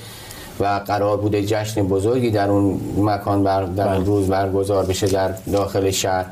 و 0.60 0.80
قرار 0.86 1.16
بوده 1.16 1.44
جشن 1.46 1.82
بزرگی 1.82 2.30
در 2.30 2.50
اون 2.50 2.80
مکان 2.98 3.42
بر 3.42 3.62
در 3.62 3.88
اون 3.88 3.96
بله. 3.96 4.06
روز 4.06 4.28
برگزار 4.28 4.86
بشه 4.86 5.06
در 5.06 5.34
داخل 5.52 5.90
شهر 5.90 6.26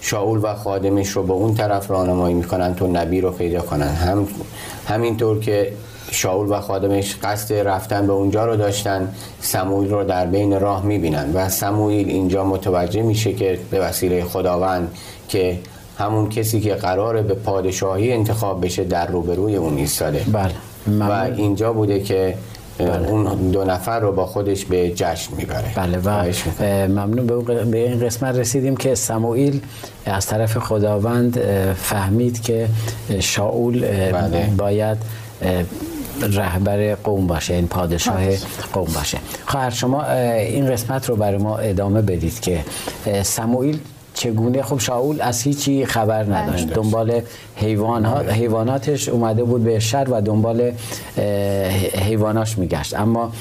شاول 0.00 0.40
و 0.42 0.54
خادمش 0.54 1.08
رو 1.08 1.22
به 1.22 1.32
اون 1.32 1.54
طرف 1.54 1.90
راهنمایی 1.90 2.34
می‌کنن 2.34 2.74
تو 2.74 2.86
نبی 2.86 3.20
رو 3.20 3.30
پیدا 3.30 3.60
کنن 3.60 3.88
هم 3.88 4.26
همینطور 4.86 5.40
که 5.40 5.72
شاول 6.10 6.52
و 6.56 6.60
خادمش 6.60 7.16
قصد 7.22 7.54
رفتن 7.54 8.06
به 8.06 8.12
اونجا 8.12 8.46
رو 8.46 8.56
داشتن 8.56 9.14
سموئیل 9.40 9.90
رو 9.90 10.04
در 10.04 10.26
بین 10.26 10.60
راه 10.60 10.86
می‌بینن 10.86 11.30
و 11.34 11.48
سموئیل 11.48 12.08
اینجا 12.08 12.44
متوجه 12.44 13.02
میشه 13.02 13.32
که 13.32 13.58
به 13.70 13.80
وسیله 13.80 14.24
خداوند 14.24 14.90
که 15.28 15.58
همون 15.98 16.28
کسی 16.28 16.60
که 16.60 16.74
قراره 16.74 17.22
به 17.22 17.34
پادشاهی 17.34 18.12
انتخاب 18.12 18.64
بشه 18.64 18.84
در 18.84 19.06
روبروی 19.06 19.56
اون 19.56 19.76
ایستاده. 19.76 20.24
بله. 20.32 20.52
و 21.00 21.12
اینجا 21.36 21.72
بوده 21.72 22.00
که 22.00 22.34
بله. 22.78 23.08
اون 23.08 23.50
دو 23.50 23.64
نفر 23.64 24.00
رو 24.00 24.12
با 24.12 24.26
خودش 24.26 24.64
به 24.64 24.90
جشن 24.90 25.36
می‌بره. 25.36 25.72
بله 25.74 25.98
و 25.98 26.32
ممنون. 26.88 27.26
به 27.70 27.78
این 27.78 28.00
قسمت 28.00 28.36
رسیدیم 28.36 28.76
که 28.76 28.94
سموئیل 28.94 29.60
از 30.06 30.26
طرف 30.26 30.58
خداوند 30.58 31.40
فهمید 31.74 32.42
که 32.42 32.68
شاول 33.20 33.80
بله. 34.12 34.50
باید 34.56 34.98
رهبر 36.22 36.94
قوم 36.94 37.26
باشه 37.26 37.54
این 37.54 37.68
پادشاه 37.68 38.20
قوم 38.72 38.88
باشه. 38.94 39.18
خواهر 39.46 39.70
شما 39.70 40.04
این 40.04 40.70
قسمت 40.72 41.08
رو 41.08 41.16
برای 41.16 41.38
ما 41.38 41.58
ادامه 41.58 42.02
بدید 42.02 42.40
که 42.40 42.64
سموئیل 43.22 43.78
چگونه؟ 44.14 44.62
خب 44.62 44.78
شاول 44.78 45.20
از 45.20 45.42
هیچی 45.42 45.86
خبر 45.86 46.24
نداشت. 46.24 46.64
بله. 46.64 46.74
دنبال 46.74 47.20
حیوانات 47.56 48.32
حیواناتش 48.32 49.08
اومده 49.08 49.44
بود 49.44 49.64
به 49.64 49.78
شهر 49.78 50.10
و 50.10 50.20
دنبال 50.20 50.72
حیواناش 51.94 52.58
میگشت. 52.58 52.94
اما 52.94 53.32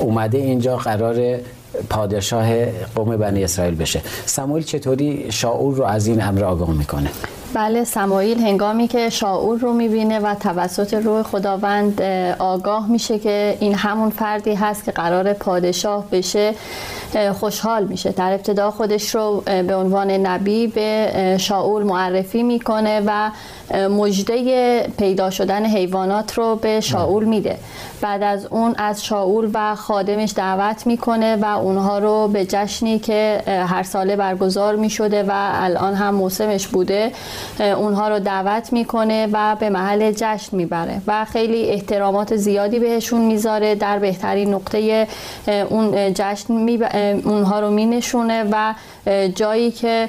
اومده 0.00 0.38
اینجا 0.38 0.76
قرار 0.76 1.38
پادشاه 1.90 2.64
قوم 2.94 3.16
بنی 3.16 3.44
اسرائیل 3.44 3.74
بشه. 3.74 4.00
سموئیل 4.26 4.64
چطوری 4.64 5.32
شاول 5.32 5.74
رو 5.74 5.84
از 5.84 6.06
این 6.06 6.22
امر 6.22 6.44
آگاه 6.44 6.70
می‌کنه؟ 6.70 7.10
بله 7.54 7.84
سمایل 7.84 8.38
هنگامی 8.38 8.88
که 8.88 9.10
شاول 9.10 9.58
رو 9.58 9.72
می‌بینه 9.72 10.18
و 10.18 10.34
توسط 10.34 10.94
روح 10.94 11.22
خداوند 11.22 12.02
آگاه 12.38 12.90
میشه 12.90 13.18
که 13.18 13.56
این 13.60 13.74
همون 13.74 14.10
فردی 14.10 14.54
هست 14.54 14.84
که 14.84 14.92
قرار 14.92 15.32
پادشاه 15.32 16.04
بشه 16.12 16.54
خوشحال 17.40 17.84
میشه. 17.84 18.12
در 18.12 18.32
ابتدا 18.32 18.70
خودش 18.70 19.14
رو 19.14 19.42
به 19.46 19.76
عنوان 19.76 20.10
نبی 20.10 20.66
به 20.66 21.36
شاول 21.40 21.82
معرفی 21.82 22.42
می‌کنه 22.42 23.02
و 23.06 23.30
مجده 23.88 24.82
پیدا 24.98 25.30
شدن 25.30 25.64
حیوانات 25.64 26.38
رو 26.38 26.56
به 26.56 26.80
شاول 26.80 27.24
میده. 27.24 27.58
بعد 28.00 28.22
از 28.22 28.46
اون 28.46 28.74
از 28.78 29.04
شاول 29.04 29.50
و 29.54 29.74
خادمش 29.74 30.32
دعوت 30.36 30.86
می‌کنه 30.86 31.36
و 31.36 31.44
اونها 31.44 31.98
رو 31.98 32.28
به 32.28 32.44
جشنی 32.44 32.98
که 32.98 33.42
هر 33.46 33.82
ساله 33.82 34.16
برگزار 34.16 34.76
می‌شده 34.76 35.22
و 35.22 35.30
الان 35.34 35.94
هم 35.94 36.14
موسمش 36.14 36.66
بوده 36.66 37.12
اونها 37.60 38.08
رو 38.08 38.18
دعوت 38.18 38.72
می‌کنه 38.72 39.28
و 39.32 39.56
به 39.60 39.70
محل 39.70 40.12
جشن 40.16 40.56
می‌بره 40.56 41.00
و 41.06 41.24
خیلی 41.24 41.70
احترامات 41.70 42.36
زیادی 42.36 42.78
بهشون 42.78 43.20
می‌ذاره. 43.20 43.74
در 43.74 43.98
بهترین 43.98 44.54
نقطه 44.54 45.06
اون 45.68 46.14
جشن 46.14 46.52
می 46.54 46.84
اونها 47.24 47.60
رو 47.60 47.70
مینشونه 47.70 48.44
و 48.52 48.74
جایی 49.34 49.70
که 49.70 50.08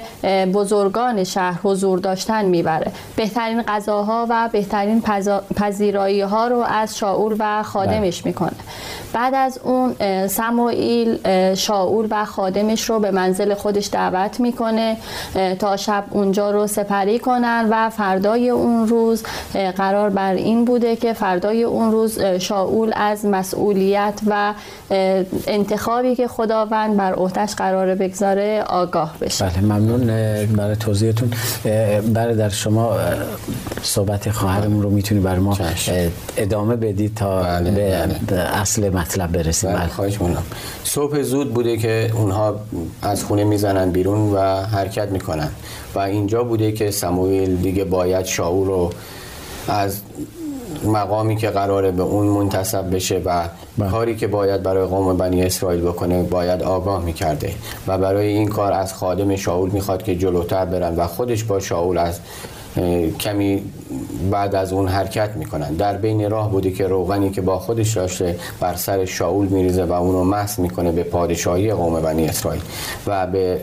بزرگان 0.54 1.24
شهر 1.24 1.60
حضور 1.62 1.98
داشتن 1.98 2.44
می‌بره. 2.44 2.92
بهترین 3.16 3.62
غذاها 3.62 4.26
و 4.30 4.48
بهترین 4.52 5.02
پذیرایی 5.56 6.20
ها 6.20 6.48
رو 6.48 6.58
از 6.58 6.98
شاول 6.98 7.36
و 7.38 7.62
خادمش 7.62 8.22
بله. 8.22 8.28
می‌کنه. 8.28 8.56
بعد 9.12 9.34
از 9.34 9.60
اون 9.64 9.94
سموئیل 10.26 11.18
شاول 11.54 12.06
و 12.10 12.24
خادمش 12.24 12.90
رو 12.90 12.98
به 12.98 13.10
منزل 13.10 13.54
خودش 13.54 13.88
دعوت 13.92 14.40
می‌کنه 14.40 14.96
تا 15.58 15.76
شب 15.76 16.04
اونجا 16.10 16.50
رو 16.50 16.66
سپری 16.66 17.18
کنن 17.18 17.68
و 17.70 17.90
فردای 17.90 18.50
اون 18.50 18.88
روز 18.88 19.22
قرار 19.76 20.10
بر 20.10 20.32
این 20.32 20.64
بوده 20.64 20.96
که 20.96 21.12
فردای 21.12 21.62
اون 21.62 21.92
روز 21.92 22.20
شاول 22.20 22.92
از 22.96 23.26
مسئولیت 23.26 24.20
و 24.26 24.54
انتخابی 25.46 26.14
که 26.14 26.28
خداوند 26.28 26.96
بر 26.96 27.12
عهدهش 27.12 27.54
قرار 27.54 27.94
بگذاره 27.94 28.64
آگاه 28.66 29.14
بشه. 29.20 29.44
بله 29.44 29.60
ممنون 29.60 30.06
برای 30.56 30.76
توضیحتون. 30.76 31.30
در 32.14 32.48
شما 32.48 32.96
صحبت 33.82 34.30
خواهرمون 34.30 34.82
رو 34.82 34.90
می‌تونی 34.90 35.20
بر 35.20 35.38
ما 35.38 35.58
ادامه 36.36 36.76
بدید 36.76 37.14
تا 37.14 37.42
بله، 37.42 37.70
به 37.70 38.06
بله. 38.28 38.40
اصل 38.40 38.90
مطلب 39.00 39.32
برسیم. 39.32 39.72
بله 39.72 39.86
خواهش 39.86 40.20
مونم 40.20 40.42
صبح 40.84 41.22
زود 41.22 41.54
بوده 41.54 41.76
که 41.76 42.10
اونها 42.14 42.60
از 43.02 43.24
خونه 43.24 43.44
می‌زنن 43.44 43.90
بیرون 43.90 44.32
و 44.32 44.40
حرکت 44.62 45.08
می‌کنن. 45.08 45.48
و 45.94 45.98
اینجا 45.98 46.44
بوده 46.44 46.72
که 46.72 46.90
سموئیل 46.90 47.56
دیگه 47.56 47.84
باید 47.84 48.26
شاول 48.26 48.66
رو 48.66 48.90
از 49.68 50.00
مقامی 50.84 51.36
که 51.36 51.50
قراره 51.50 51.90
به 51.90 52.02
اون 52.02 52.26
منتصب 52.26 52.94
بشه 52.94 53.22
و 53.24 53.48
بله. 53.78 53.90
کاری 53.90 54.16
که 54.16 54.26
باید 54.26 54.62
برای 54.62 54.86
قوم 54.86 55.16
بنی 55.16 55.42
اسرائیل 55.42 55.80
بکنه 55.80 56.22
باید 56.22 56.62
آگاه 56.62 57.04
می‌کرده. 57.04 57.54
و 57.86 57.98
برای 57.98 58.26
این 58.26 58.48
کار 58.48 58.72
از 58.72 58.94
خادم 58.94 59.36
شاول 59.36 59.70
می‌خواد 59.70 60.02
که 60.02 60.16
جلوتر 60.16 60.64
برن 60.64 60.96
و 60.96 61.06
خودش 61.06 61.44
با 61.44 61.60
شاول 61.60 61.98
از 61.98 62.20
کمی 63.20 63.62
بعد 64.30 64.54
از 64.54 64.72
اون 64.72 64.88
حرکت 64.88 65.30
می‌کنن. 65.36 65.74
در 65.74 65.96
بین 65.96 66.30
راه 66.30 66.50
بودی 66.50 66.72
که 66.72 66.86
روغنی 66.86 67.30
که 67.30 67.40
با 67.40 67.58
خودش 67.58 67.96
داشته 67.96 68.36
بر 68.60 68.74
سر 68.74 69.04
شاول 69.04 69.46
میریزه 69.46 69.84
و 69.84 69.92
اونو 69.92 70.24
محض 70.24 70.58
می‌کنه 70.58 70.92
به 70.92 71.02
پادشاهی 71.02 71.72
قوم 71.72 72.00
بنی 72.00 72.26
اسرائیل 72.26 72.62
و 73.06 73.26
به 73.26 73.60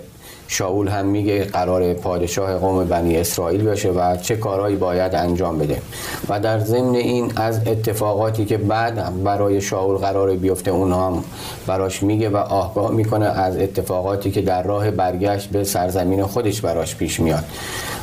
شاول 0.49 0.87
هم 0.87 1.05
میگه 1.05 1.43
قرار 1.43 1.93
پادشاه 1.93 2.57
قوم 2.57 2.83
بنی 2.83 3.17
اسرائیل 3.17 3.63
بشه 3.63 3.89
و 3.89 4.17
چه 4.17 4.35
کارهایی 4.35 4.75
باید 4.75 5.15
انجام 5.15 5.57
بده. 5.57 5.81
و 6.29 6.39
در 6.39 6.59
ضمن 6.59 6.95
این 6.95 7.31
از 7.35 7.67
اتفاقاتی 7.67 8.45
که 8.45 8.57
بعد 8.57 9.23
برای 9.23 9.61
شاول 9.61 9.97
قرار 9.97 10.35
بیفته 10.35 10.71
اونها 10.71 11.07
هم 11.07 11.23
براش 11.67 12.03
میگه 12.03 12.29
و 12.29 12.37
آگاه 12.37 12.91
می‌کنه 12.91 13.25
از 13.25 13.57
اتفاقاتی 13.57 14.31
که 14.31 14.41
در 14.41 14.63
راه 14.63 14.91
برگشت 14.91 15.49
به 15.49 15.63
سرزمین 15.63 16.23
خودش 16.23 16.61
براش 16.61 16.95
پیش 16.95 17.19
میاد. 17.19 17.43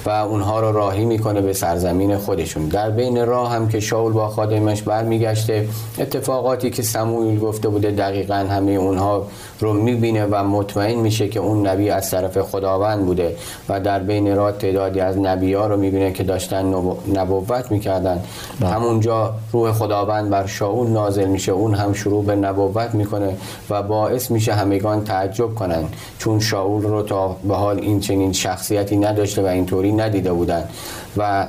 و 0.07 0.11
اونها 0.11 0.61
رو 0.61 0.73
راهی 0.73 1.05
می‌کنه 1.05 1.41
به 1.41 1.53
سرزمین 1.53 2.17
خودشون. 2.17 2.69
در 2.69 2.91
بین 2.91 3.27
راه 3.27 3.53
هم 3.53 3.69
که 3.69 3.81
شاول 3.81 4.13
با 4.13 4.29
خادمش 4.29 4.83
برمیگشته 4.83 5.69
اتفاقاتی 5.99 6.71
که 6.71 6.83
سموئیل 6.83 7.39
گفته 7.39 7.69
بوده 7.69 7.91
دقیقا 7.91 8.35
همه 8.35 8.73
اونها 8.73 9.27
رو 9.61 9.73
می‌بینه 9.73 10.27
و 10.31 10.45
مطمئن 10.45 10.99
میشه 10.99 11.29
که 11.29 11.41
اون 11.41 11.67
نبی 11.67 11.91
از 11.91 12.11
طرف 12.11 12.39
خداوند 12.39 13.07
بوده 13.07 13.37
و 13.69 13.81
در 13.81 13.99
بین 13.99 14.37
راه 14.37 14.53
تعدادی 14.53 15.01
از 15.01 15.19
نبی 15.19 15.53
ها 15.53 15.67
رو 15.67 15.77
می‌بینه 15.77 16.13
که 16.13 16.23
داشتن 16.23 16.75
نبوت 17.15 17.71
می‌کردن. 17.71 18.23
بله. 18.61 18.71
همونجا 18.71 19.35
روح 19.53 19.73
خداوند 19.73 20.31
بر 20.31 20.47
شاول 20.47 20.87
نازل 20.87 21.29
میشه. 21.29 21.53
اون 21.53 21.75
هم 21.75 21.93
شروع 21.93 22.25
به 22.25 22.37
نبوت 22.37 22.95
می‌کنه 22.95 23.37
و 23.71 23.83
باعث 23.83 24.31
میشه 24.31 24.53
همگان 24.53 25.05
تعجب 25.05 25.55
کنن. 25.55 25.85
چون 26.19 26.41
شاول 26.41 26.83
رو 26.83 27.03
تا 27.03 27.37
به 27.45 27.55
حال 27.55 27.79
این 27.79 28.01
چنین 28.01 28.33
شخصیتی 28.33 28.97
نداشته 28.97 29.43
و 29.43 29.47
اینطوری 29.47 29.93
ندیده 30.01 30.33
بودن 30.33 30.69
و 31.17 31.47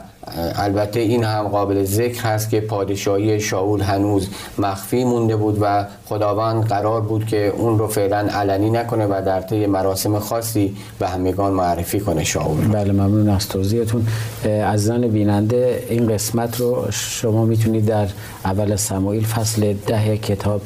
البته 0.55 0.99
این 0.99 1.23
هم 1.23 1.47
قابل 1.47 1.83
ذکر 1.83 2.21
هست 2.23 2.49
که 2.49 2.61
پادشاهی 2.61 3.39
شاول 3.39 3.81
هنوز 3.81 4.29
مخفی 4.57 5.03
مونده 5.03 5.35
بود 5.35 5.57
و 5.61 5.85
خداوند 6.05 6.63
قرار 6.63 7.01
بود 7.01 7.25
که 7.25 7.53
اون 7.57 7.79
رو 7.79 7.87
فعلا 7.87 8.17
علنی 8.17 8.69
نکنه 8.69 9.05
و 9.05 9.21
در 9.25 9.41
طی 9.41 9.65
مراسم 9.65 10.19
خاصی 10.19 10.75
به 10.99 11.07
همگان 11.07 11.53
معرفی 11.53 11.99
کنه 11.99 12.23
شاول. 12.23 12.67
بله 12.67 12.91
ممنون 12.91 13.29
از 13.29 13.49
توضیحتون. 13.49 14.07
عزیزان 14.45 15.07
بیننده 15.07 15.83
این 15.89 16.07
قسمت 16.07 16.59
رو 16.59 16.85
شما 16.91 17.45
می‌تونید 17.45 17.85
در 17.85 18.07
اول 18.45 18.75
سمایل 18.75 19.25
فصل 19.25 19.73
ده 19.87 20.17
کتاب 20.17 20.61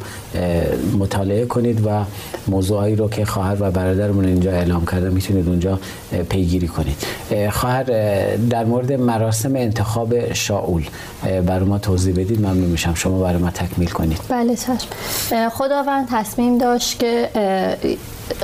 مطالعه 0.99 1.45
کنید 1.45 1.87
و 1.87 2.03
موضوعی 2.47 2.95
رو 2.95 3.09
که 3.09 3.25
خواهر 3.25 3.57
و 3.59 3.71
برادرمون 3.71 4.25
اینجا 4.25 4.51
اعلام 4.51 4.85
کرده 4.85 5.09
می‌تونید 5.09 5.47
اونجا 5.47 5.79
پیگیری 6.29 6.67
کنید. 6.67 6.97
خواهر 7.51 7.83
در 8.49 8.65
مورد 8.65 8.93
مراسم 8.93 9.48
انتخاب 9.55 10.33
شاول. 10.33 10.83
برای 11.45 11.65
ما 11.65 11.77
توضیح 11.77 12.13
بدید 12.13 12.39
ممنون 12.39 12.69
میشم. 12.69 12.93
شما 12.93 13.19
برای 13.19 13.41
ما 13.41 13.49
تکمیل 13.49 13.89
کنید. 13.89 14.19
بله 14.29 14.55
چشم. 14.55 15.49
خداوند 15.49 16.07
تصمیم 16.11 16.57
داشت 16.57 16.99
که 16.99 17.29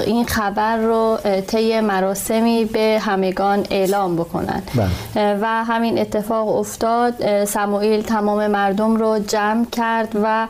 این 0.05 0.25
خبر 0.25 0.77
رو 0.77 1.17
طی 1.47 1.79
مراسمی 1.79 2.65
به 2.65 2.99
همگان 3.01 3.65
اعلام 3.69 4.15
بکنن. 4.15 4.63
بله. 4.75 5.39
و 5.41 5.45
همین 5.45 5.99
اتفاق 5.99 6.47
افتاد. 6.55 7.45
سموئیل 7.45 8.01
تمام 8.01 8.47
مردم 8.47 8.95
رو 8.95 9.19
جمع 9.27 9.65
کرد 9.71 10.15
و 10.23 10.47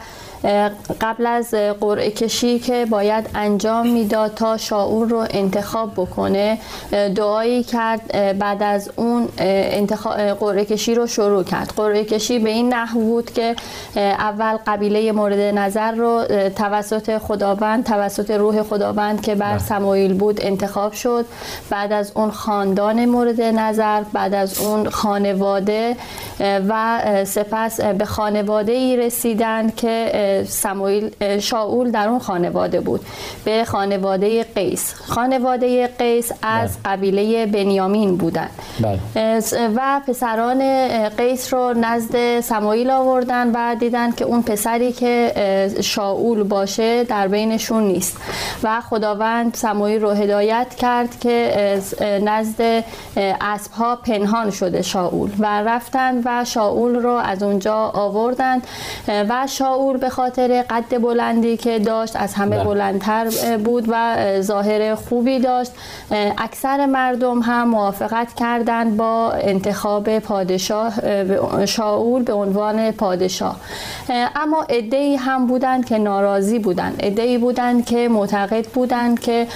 قبل 1.02 1.26
از 1.26 1.54
قرعه 1.80 2.12
کشی 2.12 2.60
که 2.60 2.86
باید 2.90 3.30
انجام 3.36 3.88
می‌داد 3.88 4.34
تا 4.34 4.58
شاور 4.58 5.08
رو 5.08 5.26
انتخاب 5.30 5.92
بکنه 5.94 6.58
دعایی 7.16 7.64
کرد 7.64 8.12
بعد 8.40 8.64
از 8.64 8.92
اون 8.96 9.30
انتخاب 9.38 10.18
قرعه 10.18 10.66
کشی 10.66 10.96
رو 10.96 11.08
شروع 11.08 11.44
کرد 11.44 11.74
قرعه 11.78 12.06
کشی 12.06 12.40
به 12.40 12.50
این 12.50 12.74
نحو 12.74 13.00
بود 13.00 13.32
که 13.32 13.56
اول 13.96 14.58
قبیله 14.68 15.12
مورد 15.12 15.40
نظر 15.40 15.92
رو 15.92 16.24
توسط 16.56 17.18
خداوند 17.18 17.84
توسط 17.86 18.32
روح 18.32 18.64
خداوند 18.64 19.22
که 19.22 19.36
بر. 19.36 19.58
سموئیل 19.58 20.14
بود 20.14 20.46
انتخاب 20.46 20.94
شد 20.94 21.26
بعد 21.70 21.92
از 21.92 22.12
اون 22.16 22.32
خاندان 22.32 23.06
مورد 23.06 23.42
نظر 23.42 24.02
بعد 24.14 24.34
از 24.34 24.60
اون 24.60 24.90
خانواده 24.90 25.96
و 26.40 27.02
سپس 27.26 27.82
به 27.82 28.06
خانواده 28.06 28.72
ای 28.72 28.98
رسیدن 28.98 29.70
که 29.70 30.12
سموئیل 30.48 31.12
شاول 31.40 31.92
در 31.92 32.08
اون 32.08 32.20
خانواده 32.20 32.80
بود 32.80 33.02
به 33.46 33.66
خانواده 33.66 34.44
قیس 34.44 34.94
خانواده 34.94 35.88
قیس 35.88 36.32
از 36.42 36.78
بله. 36.84 36.96
قبیله 36.96 37.46
بنیامین 37.46 38.18
بودن 38.18 38.50
بله. 38.80 39.00
و 39.76 40.02
پسران 40.08 40.62
قیس 41.10 41.54
رو 41.54 41.74
نزد 41.74 42.40
سموئیل 42.40 42.90
آوردن 42.90 43.52
و 43.52 43.76
دیدن 43.76 44.12
که 44.12 44.26
اون 44.26 44.42
پسری 44.42 44.92
که 44.92 45.34
شاول 45.82 46.44
باشه 46.44 47.04
در 47.04 47.28
بینشون 47.28 47.84
نیست 47.84 48.18
و 48.64 48.82
خداوند 48.82 49.54
سموئیل 49.54 50.02
رو 50.02 50.12
هدایت 50.12 50.76
کرد 50.76 51.20
که 51.20 51.80
نزد 52.22 52.84
اسبها 53.42 53.96
پنهان 53.96 54.52
شده 54.52 54.82
شاول 54.82 55.30
و 55.40 55.46
رفتن 55.46 56.22
و 56.26 56.46
شاول 56.46 56.96
رو 56.96 57.10
از 57.10 57.44
اونجا 57.44 57.76
آوردن 57.76 58.62
و 59.08 59.48
شاول 59.50 59.98
به 59.98 60.10
خاطر 60.16 60.66
قد 60.70 61.02
بلندی 61.02 61.58
که 61.58 61.80
داشت 61.80 62.16
از 62.16 62.34
همه 62.34 62.56
بله. 62.56 62.64
بلندتر 62.64 63.28
بود 63.58 63.86
و 63.88 64.16
ظاهر 64.42 64.96
خوبی 64.96 65.40
داشت. 65.40 65.72
اکثر 66.38 66.86
مردم 66.86 67.40
هم 67.40 67.70
موافقت 67.70 68.34
کردند 68.34 68.98
با 68.98 69.32
انتخاب 69.32 70.20
پادشاه 70.20 70.94
شاول 71.66 72.24
به 72.24 72.34
عنوان 72.34 72.92
پادشاه. 72.92 73.56
اما 74.36 74.66
ادهی 74.70 75.16
هم 75.16 75.48
بودند 75.48 75.86
که 75.86 75.98
ناراضی 75.98 76.60
بودند. 76.60 76.96
ادهی 77.00 77.38
بودند 77.38 77.86
که 77.86 78.10
معتقد 78.10 78.66
بودند 78.66 79.20
که 79.20 79.48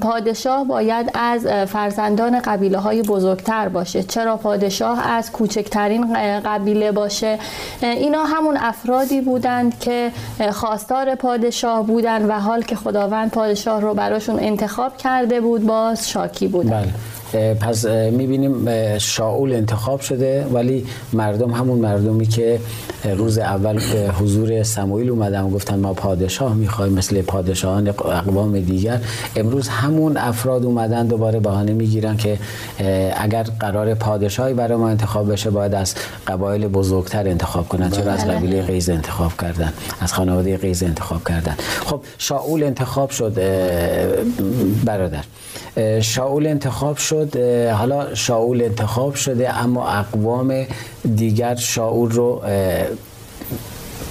پادشاه 0.00 0.64
باید 0.64 1.10
از 1.14 1.46
فرزندان 1.46 2.40
قبیله 2.40 2.78
های 2.78 3.02
بزرگتر 3.02 3.68
باشه. 3.68 4.02
چرا 4.02 4.36
پادشاه 4.36 5.10
از 5.10 5.32
کوچکترین 5.32 6.14
قبیله 6.40 6.92
باشه؟ 6.92 7.38
اینا 7.82 8.24
همون 8.24 8.56
افرادی 8.56 9.20
بودند 9.20 9.78
که 9.78 9.89
خواستار 10.52 11.14
پادشاه 11.14 11.86
بودن 11.86 12.26
و 12.26 12.40
حال 12.40 12.62
که 12.62 12.76
خداوند 12.76 13.30
پادشاه 13.30 13.80
رو 13.80 13.94
براشون 13.94 14.38
انتخاب 14.40 14.96
کرده 14.96 15.40
بود 15.40 15.66
باز 15.66 16.10
شاکی 16.10 16.48
بودن 16.48 16.70
بله. 16.70 16.92
پس 17.32 17.84
می‌بینیم 17.86 18.68
شاول 18.98 19.52
انتخاب 19.52 20.00
شده 20.00 20.46
ولی 20.52 20.86
مردم 21.12 21.50
همون 21.50 21.78
مردمی 21.78 22.26
که 22.26 22.60
روز 23.16 23.38
اول 23.38 23.74
به 23.74 24.12
حضور 24.20 24.62
سموئیل 24.62 25.10
اومدن 25.10 25.42
و 25.42 25.50
گفتن 25.50 25.78
ما 25.78 25.94
پادشاه 25.94 26.54
می‌خوایم 26.54 26.92
مثل 26.92 27.22
پادشاهان 27.22 27.88
اقوام 27.88 28.60
دیگر. 28.60 29.00
امروز 29.36 29.68
همون 29.68 30.16
افراد 30.16 30.64
اومدن 30.64 31.06
دوباره 31.06 31.40
بهانه 31.40 31.72
می‌گیرن 31.72 32.16
که 32.16 32.38
اگر 33.16 33.42
قرار 33.42 33.94
پادشاهی 33.94 34.54
برای 34.54 34.78
ما 34.78 34.88
انتخاب 34.88 35.32
بشه 35.32 35.50
باید 35.50 35.74
از 35.74 35.94
قبایل 36.26 36.68
بزرگتر 36.68 37.28
انتخاب 37.28 37.68
کنن 37.68 37.90
چرا 37.90 38.12
از 38.12 38.24
بله. 38.24 38.34
قبیله 38.34 38.62
قیز 38.62 38.90
انتخاب 38.90 39.32
کردن 39.40 39.72
از 40.00 40.12
خانواده 40.12 40.56
قیز 40.56 40.82
انتخاب 40.82 41.28
کردن. 41.28 41.54
خب 41.86 42.00
شاول 42.18 42.62
انتخاب 42.62 43.10
شد 43.10 43.34
برادر. 44.84 45.24
شاول 46.00 46.46
انتخاب 46.46 46.96
شد 46.96 47.36
حالا 47.72 48.14
شاول 48.14 48.62
انتخاب 48.62 49.14
شده 49.14 49.58
اما 49.64 49.88
اقوام 49.88 50.66
دیگر 51.16 51.54
شاول 51.54 52.10
رو 52.10 52.42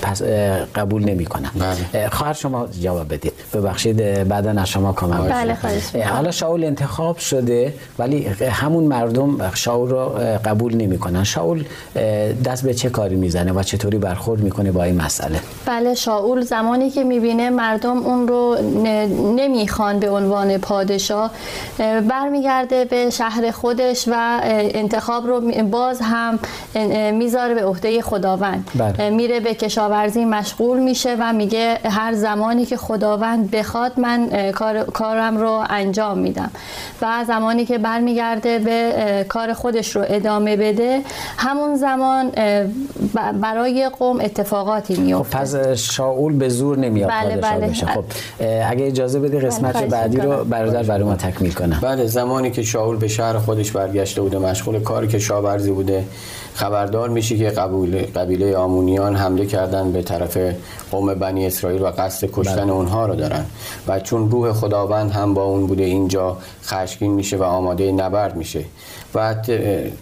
پس 0.02 0.22
قبول 0.76 1.04
نمی 1.04 1.26
کنم 1.26 1.52
بله. 1.94 2.10
خواهر 2.10 2.34
شما 2.34 2.68
جواب 2.82 3.14
بدید. 3.14 3.34
ببخشید 3.54 4.24
بعدا 4.28 4.62
از 4.62 4.70
شما 4.70 4.94
کامل 4.94 5.30
بله 5.30 5.58
حالا 6.04 6.32
شاول 6.32 6.64
انتخاب 6.64 7.18
شده 7.18 7.74
ولی 8.00 8.26
همون 8.52 8.84
مردم 8.84 9.52
شاول 9.54 9.90
رو 9.90 10.10
قبول 10.46 10.76
نمی 10.76 10.98
کنن 10.98 11.24
شاول 11.24 11.64
دست 12.46 12.64
به 12.64 12.74
چه 12.74 12.90
کاری 12.90 13.16
می‌زنه 13.16 13.52
و 13.52 13.64
چطوری 13.64 13.98
برخورد 13.98 14.42
می‌کنه 14.42 14.72
با 14.72 14.84
این 14.84 15.02
مسئله؟ 15.02 15.40
بله 15.66 15.94
شاول 15.96 16.42
زمانی 16.42 16.90
که 16.90 17.04
می‌بینه 17.04 17.50
مردم 17.50 17.98
اون 17.98 18.28
رو 18.28 18.58
نمی‌خوان 19.36 20.00
به 20.00 20.10
عنوان 20.10 20.58
پادشاه 20.58 21.32
برمیگرده 22.10 22.86
به 22.86 23.10
شهر 23.10 23.52
خودش 23.52 24.08
و 24.12 24.40
انتخاب 24.44 25.28
رو 25.28 25.42
باز 25.64 26.00
هم 26.02 26.40
می‌ذاره 27.14 27.54
به 27.54 27.66
عهده 27.66 28.02
خداوند. 28.02 28.70
بله. 28.76 29.10
میره 29.10 29.40
به 29.40 29.54
کشاورزی 29.54 29.89
کشاورزی 29.90 30.26
مشغول 30.26 30.80
میشه 30.80 31.16
و 31.20 31.34
میگه 31.34 31.80
هر 31.86 32.14
زمانی 32.14 32.66
که 32.66 32.78
خداوند 32.78 33.52
بخواد 33.52 34.00
من 34.00 34.52
کار، 34.52 34.84
کارم 34.84 35.38
رو 35.38 35.64
انجام 35.70 36.18
میدم. 36.18 36.52
و 37.02 37.24
زمانی 37.28 37.66
که 37.66 37.78
برمیگرده 37.78 38.60
به 38.60 39.26
کار 39.30 39.54
خودش 39.54 39.96
رو 39.96 40.06
ادامه 40.08 40.56
بده 40.56 41.02
همون 41.38 41.76
زمان 41.76 42.32
برای 43.42 43.90
قوم 44.00 44.20
اتفاقاتی 44.20 44.96
میفته 44.96 45.38
خب 45.38 45.42
پس 45.42 45.56
شاول 45.76 46.34
به 46.34 46.50
زور 46.50 46.78
نمیاد 46.78 47.10
بله 47.10 47.38
بله. 47.38 47.68
بشه. 47.68 47.86
خب 47.86 48.04
اگه 48.70 48.88
اجازه 48.88 49.20
بده 49.20 49.40
قسمت 49.40 49.78
بله 49.78 49.88
بعدی 49.88 50.18
رو 50.18 50.44
برادر 50.44 50.84
برای 50.84 51.04
ما 51.04 51.16
تکمیل 51.16 51.54
کنم. 51.54 51.80
بله 51.82 52.06
زمانی 52.06 52.52
که 52.52 52.64
شاول 52.64 52.98
به 52.98 53.08
شهر 53.08 53.38
خودش 53.38 53.72
برگشته 53.72 54.22
بوده 54.22 54.38
مشغول 54.38 54.80
کار 54.80 55.08
کشاورزی 55.08 55.72
بوده 55.72 56.04
خبردار 56.54 57.10
میشه 57.10 57.38
که 57.38 57.50
قبیله, 57.50 58.02
قبیله 58.02 58.58
آمونیان 58.58 59.16
حمله 59.16 59.46
کردن 59.46 59.92
به 59.92 60.02
طرف 60.02 60.38
قوم 60.92 61.14
بنی 61.14 61.46
اسرائیل 61.46 61.82
و 61.82 61.86
قصد 61.86 62.30
کشتن 62.34 62.56
بله. 62.56 62.72
اونها 62.72 63.06
رو 63.06 63.16
دارن 63.16 63.46
و 63.88 64.00
چون 64.00 64.32
روح 64.32 64.54
خداوند 64.54 65.12
هم 65.12 65.34
با 65.34 65.44
اون 65.44 65.68
بوده 65.68 65.84
اینجا 65.84 66.38
خشمگین 66.64 67.12
میشه 67.12 67.38
و 67.38 67.44
آماده 67.44 67.92
نبرد 67.92 68.36
میشه 68.36 68.66
و 69.16 69.36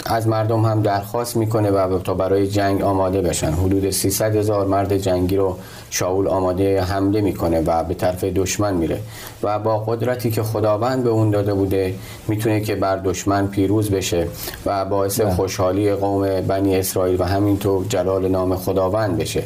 از 0.06 0.28
مردم 0.28 0.66
هم 0.66 0.82
درخواست 0.82 1.38
می‌کنه 1.38 1.72
و 1.72 2.00
تا 2.00 2.14
برای 2.14 2.48
جنگ 2.48 2.82
آماده 2.82 3.22
بشن 3.22 3.52
حدود 3.52 3.90
300 3.90 4.36
هزار 4.36 4.68
مرد 4.68 4.98
جنگی 4.98 5.36
رو 5.36 5.58
شاول 5.90 6.28
آماده 6.28 6.82
حمله 6.82 7.22
می‌کنه 7.22 7.62
و 7.62 7.84
به 7.84 7.94
طرف 7.94 8.24
دشمن 8.24 8.74
میره 8.74 9.00
و 9.44 9.60
با 9.60 9.80
قدرتی 9.80 10.32
که 10.32 10.44
خداوند 10.44 11.04
به 11.04 11.10
اون 11.10 11.30
داده 11.30 11.54
بوده 11.54 11.94
می‌تونه 12.28 12.62
که 12.62 12.76
بر 12.76 12.98
دشمن 12.98 13.48
پیروز 13.48 13.92
بشه 13.92 14.28
و 14.66 14.86
باعث 14.86 15.22
بله. 15.22 15.34
خوشحالی 15.34 15.94
قوم 15.94 16.42
بنی 16.42 16.76
اسرائیل 16.76 17.22
و 17.22 17.24
همینطور 17.24 17.86
جلال 17.90 18.28
نام 18.28 18.56
خداوند 18.56 19.18
بشه 19.18 19.44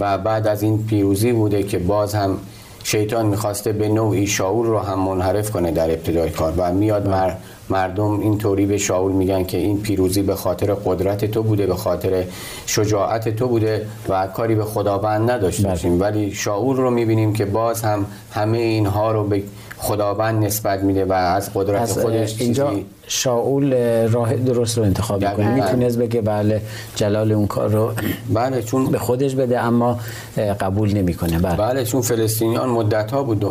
و 0.00 0.18
بعد 0.18 0.46
از 0.46 0.62
این 0.62 0.86
پیروزی 0.86 1.32
بوده 1.32 1.62
که 1.62 1.78
باز 1.78 2.14
هم 2.14 2.38
شیطان 2.84 3.26
می‌خواسته 3.26 3.72
به 3.72 3.88
نوعی 3.88 4.26
شاول 4.26 4.66
رو 4.66 4.78
هم 4.78 4.98
منحرف 4.98 5.50
کنه 5.50 5.70
در 5.70 5.90
ابتدای 5.90 6.30
کار 6.30 6.54
و 6.56 6.72
میاد 6.72 7.08
مر 7.08 7.32
مردم 7.72 8.20
اینطوری 8.20 8.66
به 8.66 8.78
شاول 8.78 9.12
میگن 9.12 9.44
که 9.44 9.58
این 9.58 9.80
پیروزی 9.80 10.22
به 10.22 10.34
خاطر 10.34 10.74
قدرت 10.74 11.24
تو 11.24 11.42
بوده 11.42 11.66
به 11.66 11.74
خاطر 11.74 12.24
شجاعت 12.66 13.28
تو 13.28 13.48
بوده 13.48 13.86
و 14.08 14.26
کاری 14.26 14.54
به 14.54 14.64
خداوند 14.64 15.30
نداشته 15.30 15.62
بله. 15.62 15.72
باشیم 15.72 16.00
ولی 16.00 16.34
شاول 16.34 16.76
رو 16.76 16.90
می‌بینیم 16.90 17.32
که 17.32 17.44
باز 17.44 17.82
هم 17.82 18.06
همه 18.32 18.58
اینها 18.58 19.12
رو 19.12 19.24
به 19.24 19.42
خداوند 19.82 20.44
نسبت 20.44 20.82
میده 20.82 21.04
و 21.04 21.12
از 21.12 21.50
قدرت 21.54 21.82
پس 21.82 21.98
خودش 21.98 22.40
اینجا 22.40 22.72
شاول 23.06 23.74
راه 24.08 24.36
درست 24.36 24.78
رو 24.78 24.84
انتخاب 24.84 25.20
دقیقاً. 25.20 25.42
می‌کنه. 25.42 25.72
می‌تونست 25.72 25.98
بگه 25.98 26.20
بله 26.20 26.62
جلال 26.96 27.32
اون 27.32 27.46
کار 27.46 27.70
رو 27.70 27.92
بله 28.34 28.62
چون 28.62 28.86
به 28.86 28.98
خودش 28.98 29.34
بده 29.34 29.60
اما 29.60 29.98
قبول 30.60 30.92
نمی‌کنه. 30.92 31.38
بله. 31.38 31.56
بله 31.56 31.84
چون 31.84 32.00
فلسطینیان 32.00 32.68
مدت 32.68 33.10
ها 33.10 33.22
بود 33.22 33.44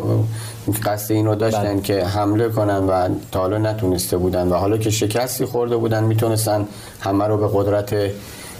قصد 0.85 1.11
این 1.11 1.25
رو 1.25 1.35
داشتن 1.35 1.63
بله. 1.63 1.81
که 1.81 2.05
حمله 2.05 2.49
کنن 2.49 2.77
و 2.87 3.09
تا 3.31 3.39
حالا 3.39 3.57
نتونسته 3.57 4.17
بودن 4.17 4.47
و 4.47 4.53
حالا 4.55 4.77
که 4.77 4.89
شکستی 4.89 5.45
خورده 5.45 5.77
بودن 5.77 6.03
می‌تونستن 6.03 6.67
همه 6.99 7.27
رو 7.27 7.37
به 7.37 7.49
قدرت 7.53 7.95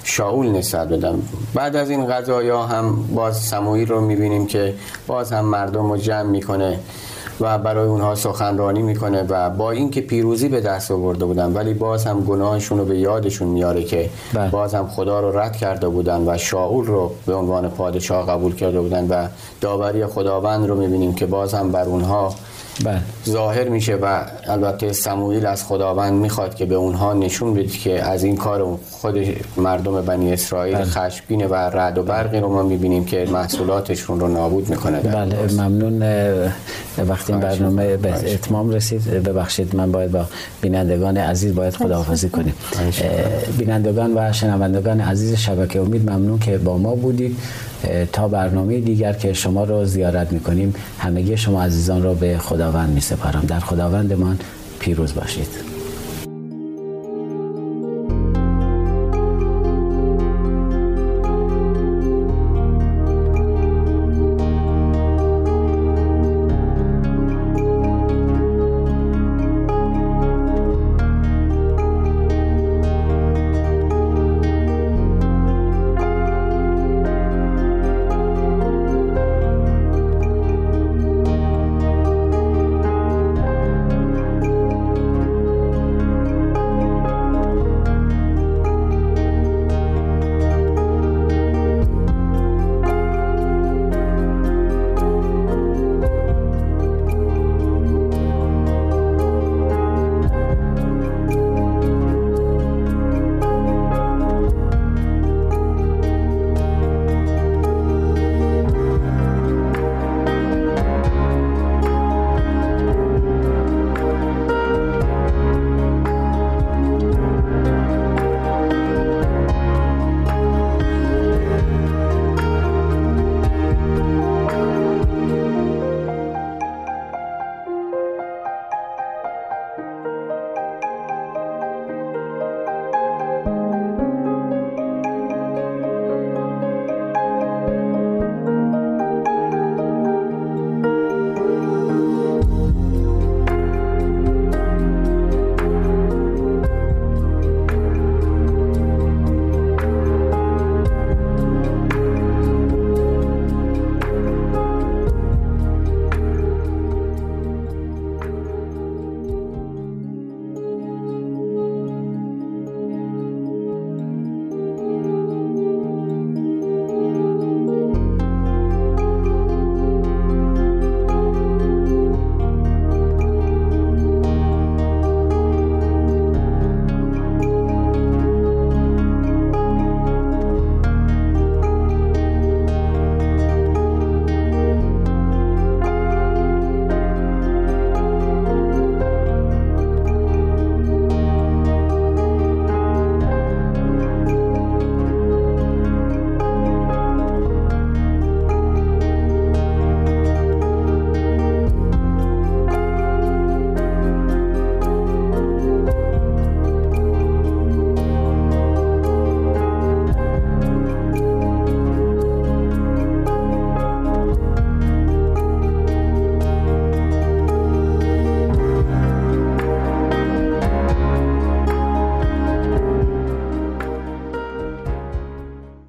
شاول 0.04 0.48
نسبت 0.50 0.88
بدن. 0.88 1.22
بعد 1.54 1.76
از 1.76 1.90
این 1.90 2.06
قضایا 2.08 2.64
هم 2.64 3.08
باز 3.16 3.38
سموئیل 3.38 3.88
رو 3.88 4.02
می‌بینیم 4.02 4.46
که 4.46 4.74
باز 5.08 5.32
هم 5.32 5.46
مردم 5.46 5.92
رو 5.92 5.98
جمع 5.98 6.30
می‌کنه. 6.30 6.80
و 7.42 7.58
برای 7.58 7.88
اونها 7.88 8.16
سخنرانی 8.16 8.82
می‌کنه 8.82 9.24
و 9.30 9.50
با 9.50 9.72
اینکه 9.72 10.02
پیروزی 10.02 10.48
به 10.48 10.62
دست 10.62 10.92
آورده 10.92 11.26
بودن 11.26 11.54
ولی 11.54 11.74
باز 11.74 12.06
هم 12.06 12.22
گناهشون 12.22 12.78
رو 12.78 12.86
به 12.86 13.00
یادشون 13.00 13.48
میاره 13.48 13.84
که 13.84 14.10
بله. 14.34 14.50
باز 14.50 14.76
هم 14.76 14.88
خدا 14.88 15.20
رو 15.20 15.38
رد 15.40 15.56
کرده 15.56 15.88
بودن 15.88 16.24
و 16.28 16.38
شاول 16.38 16.86
رو 16.86 17.12
به 17.26 17.34
عنوان 17.34 17.70
پادشاه 17.70 18.28
قبول 18.28 18.56
کرده 18.56 18.82
بودن 18.82 19.08
و 19.08 19.28
داوری 19.62 20.06
خداوند 20.06 20.68
رو 20.68 20.76
می‌بینیم 20.76 21.14
که 21.14 21.26
باز 21.26 21.54
هم 21.54 21.72
بر 21.72 21.84
اونها 21.86 22.34
بله. 22.86 23.02
ظاهر 23.30 23.70
میشه 23.70 23.96
و 23.96 24.24
البته 24.48 24.94
سموئیل 24.94 25.46
از 25.46 25.66
خداوند 25.66 26.14
می‌خواد 26.14 26.56
که 26.56 26.66
به 26.66 26.76
اونها 26.76 27.14
نشون 27.14 27.54
بده 27.54 27.68
که 27.68 28.04
از 28.04 28.24
این 28.24 28.38
کار 28.38 28.80
خود 28.92 29.18
مردم 29.58 30.02
بنی 30.02 30.34
اسرائیل 30.34 30.76
بله. 30.76 30.86
خشمگینه 30.86 31.48
و 31.48 31.54
رعد 31.54 31.98
و 31.98 32.04
برقی 32.04 32.40
رو 32.40 32.50
ما 32.50 32.64
می‌بینیم 32.64 33.06
که 33.06 33.28
محصولاتشون 33.32 34.20
رو 34.20 34.28
نابود 34.28 34.70
می‌کنه 34.70 35.00
در 35.00 35.16
بله 35.16 35.36
درست. 35.36 35.60
ممنون. 35.60 36.04
وقتی 37.08 37.34
این 37.34 37.42
برنامه. 37.42 37.98
به 37.98 38.34
اتمام 38.34 38.70
رسید. 38.70 39.04
ببخشید 39.04 39.76
من 39.76 39.92
باید 39.92 40.12
با 40.12 40.26
بینندگان 40.62 41.18
عزیز 41.18 41.56
باید 41.56 41.76
خداحافظی 41.76 42.30
کنیم. 42.30 42.54
بینندگان 43.58 44.18
و 44.18 44.34
شنوندگان 44.34 45.02
عزیز 45.02 45.36
شبکه 45.36 45.80
امید 45.80 46.10
ممنون 46.10 46.40
که 46.40 46.58
با 46.58 46.78
ما 46.78 46.96
بودید. 46.96 47.38
تا 48.13 48.28
برنامه 48.28 48.80
دیگر 48.80 49.13
که 49.13 49.34
شما 49.34 49.63
رو 49.63 49.86
زیارت 49.86 50.32
می‌کنیم 50.32 50.76
همگی 51.00 51.38
شما 51.38 51.63
عزیزان 51.63 52.04
رو 52.04 52.15
به 52.15 52.38
خداوند 52.38 52.89
میسپارم. 52.89 53.46
در 53.48 53.60
خداوندمان 53.60 54.39
پیروز 54.80 55.13
باشید. 55.13 55.71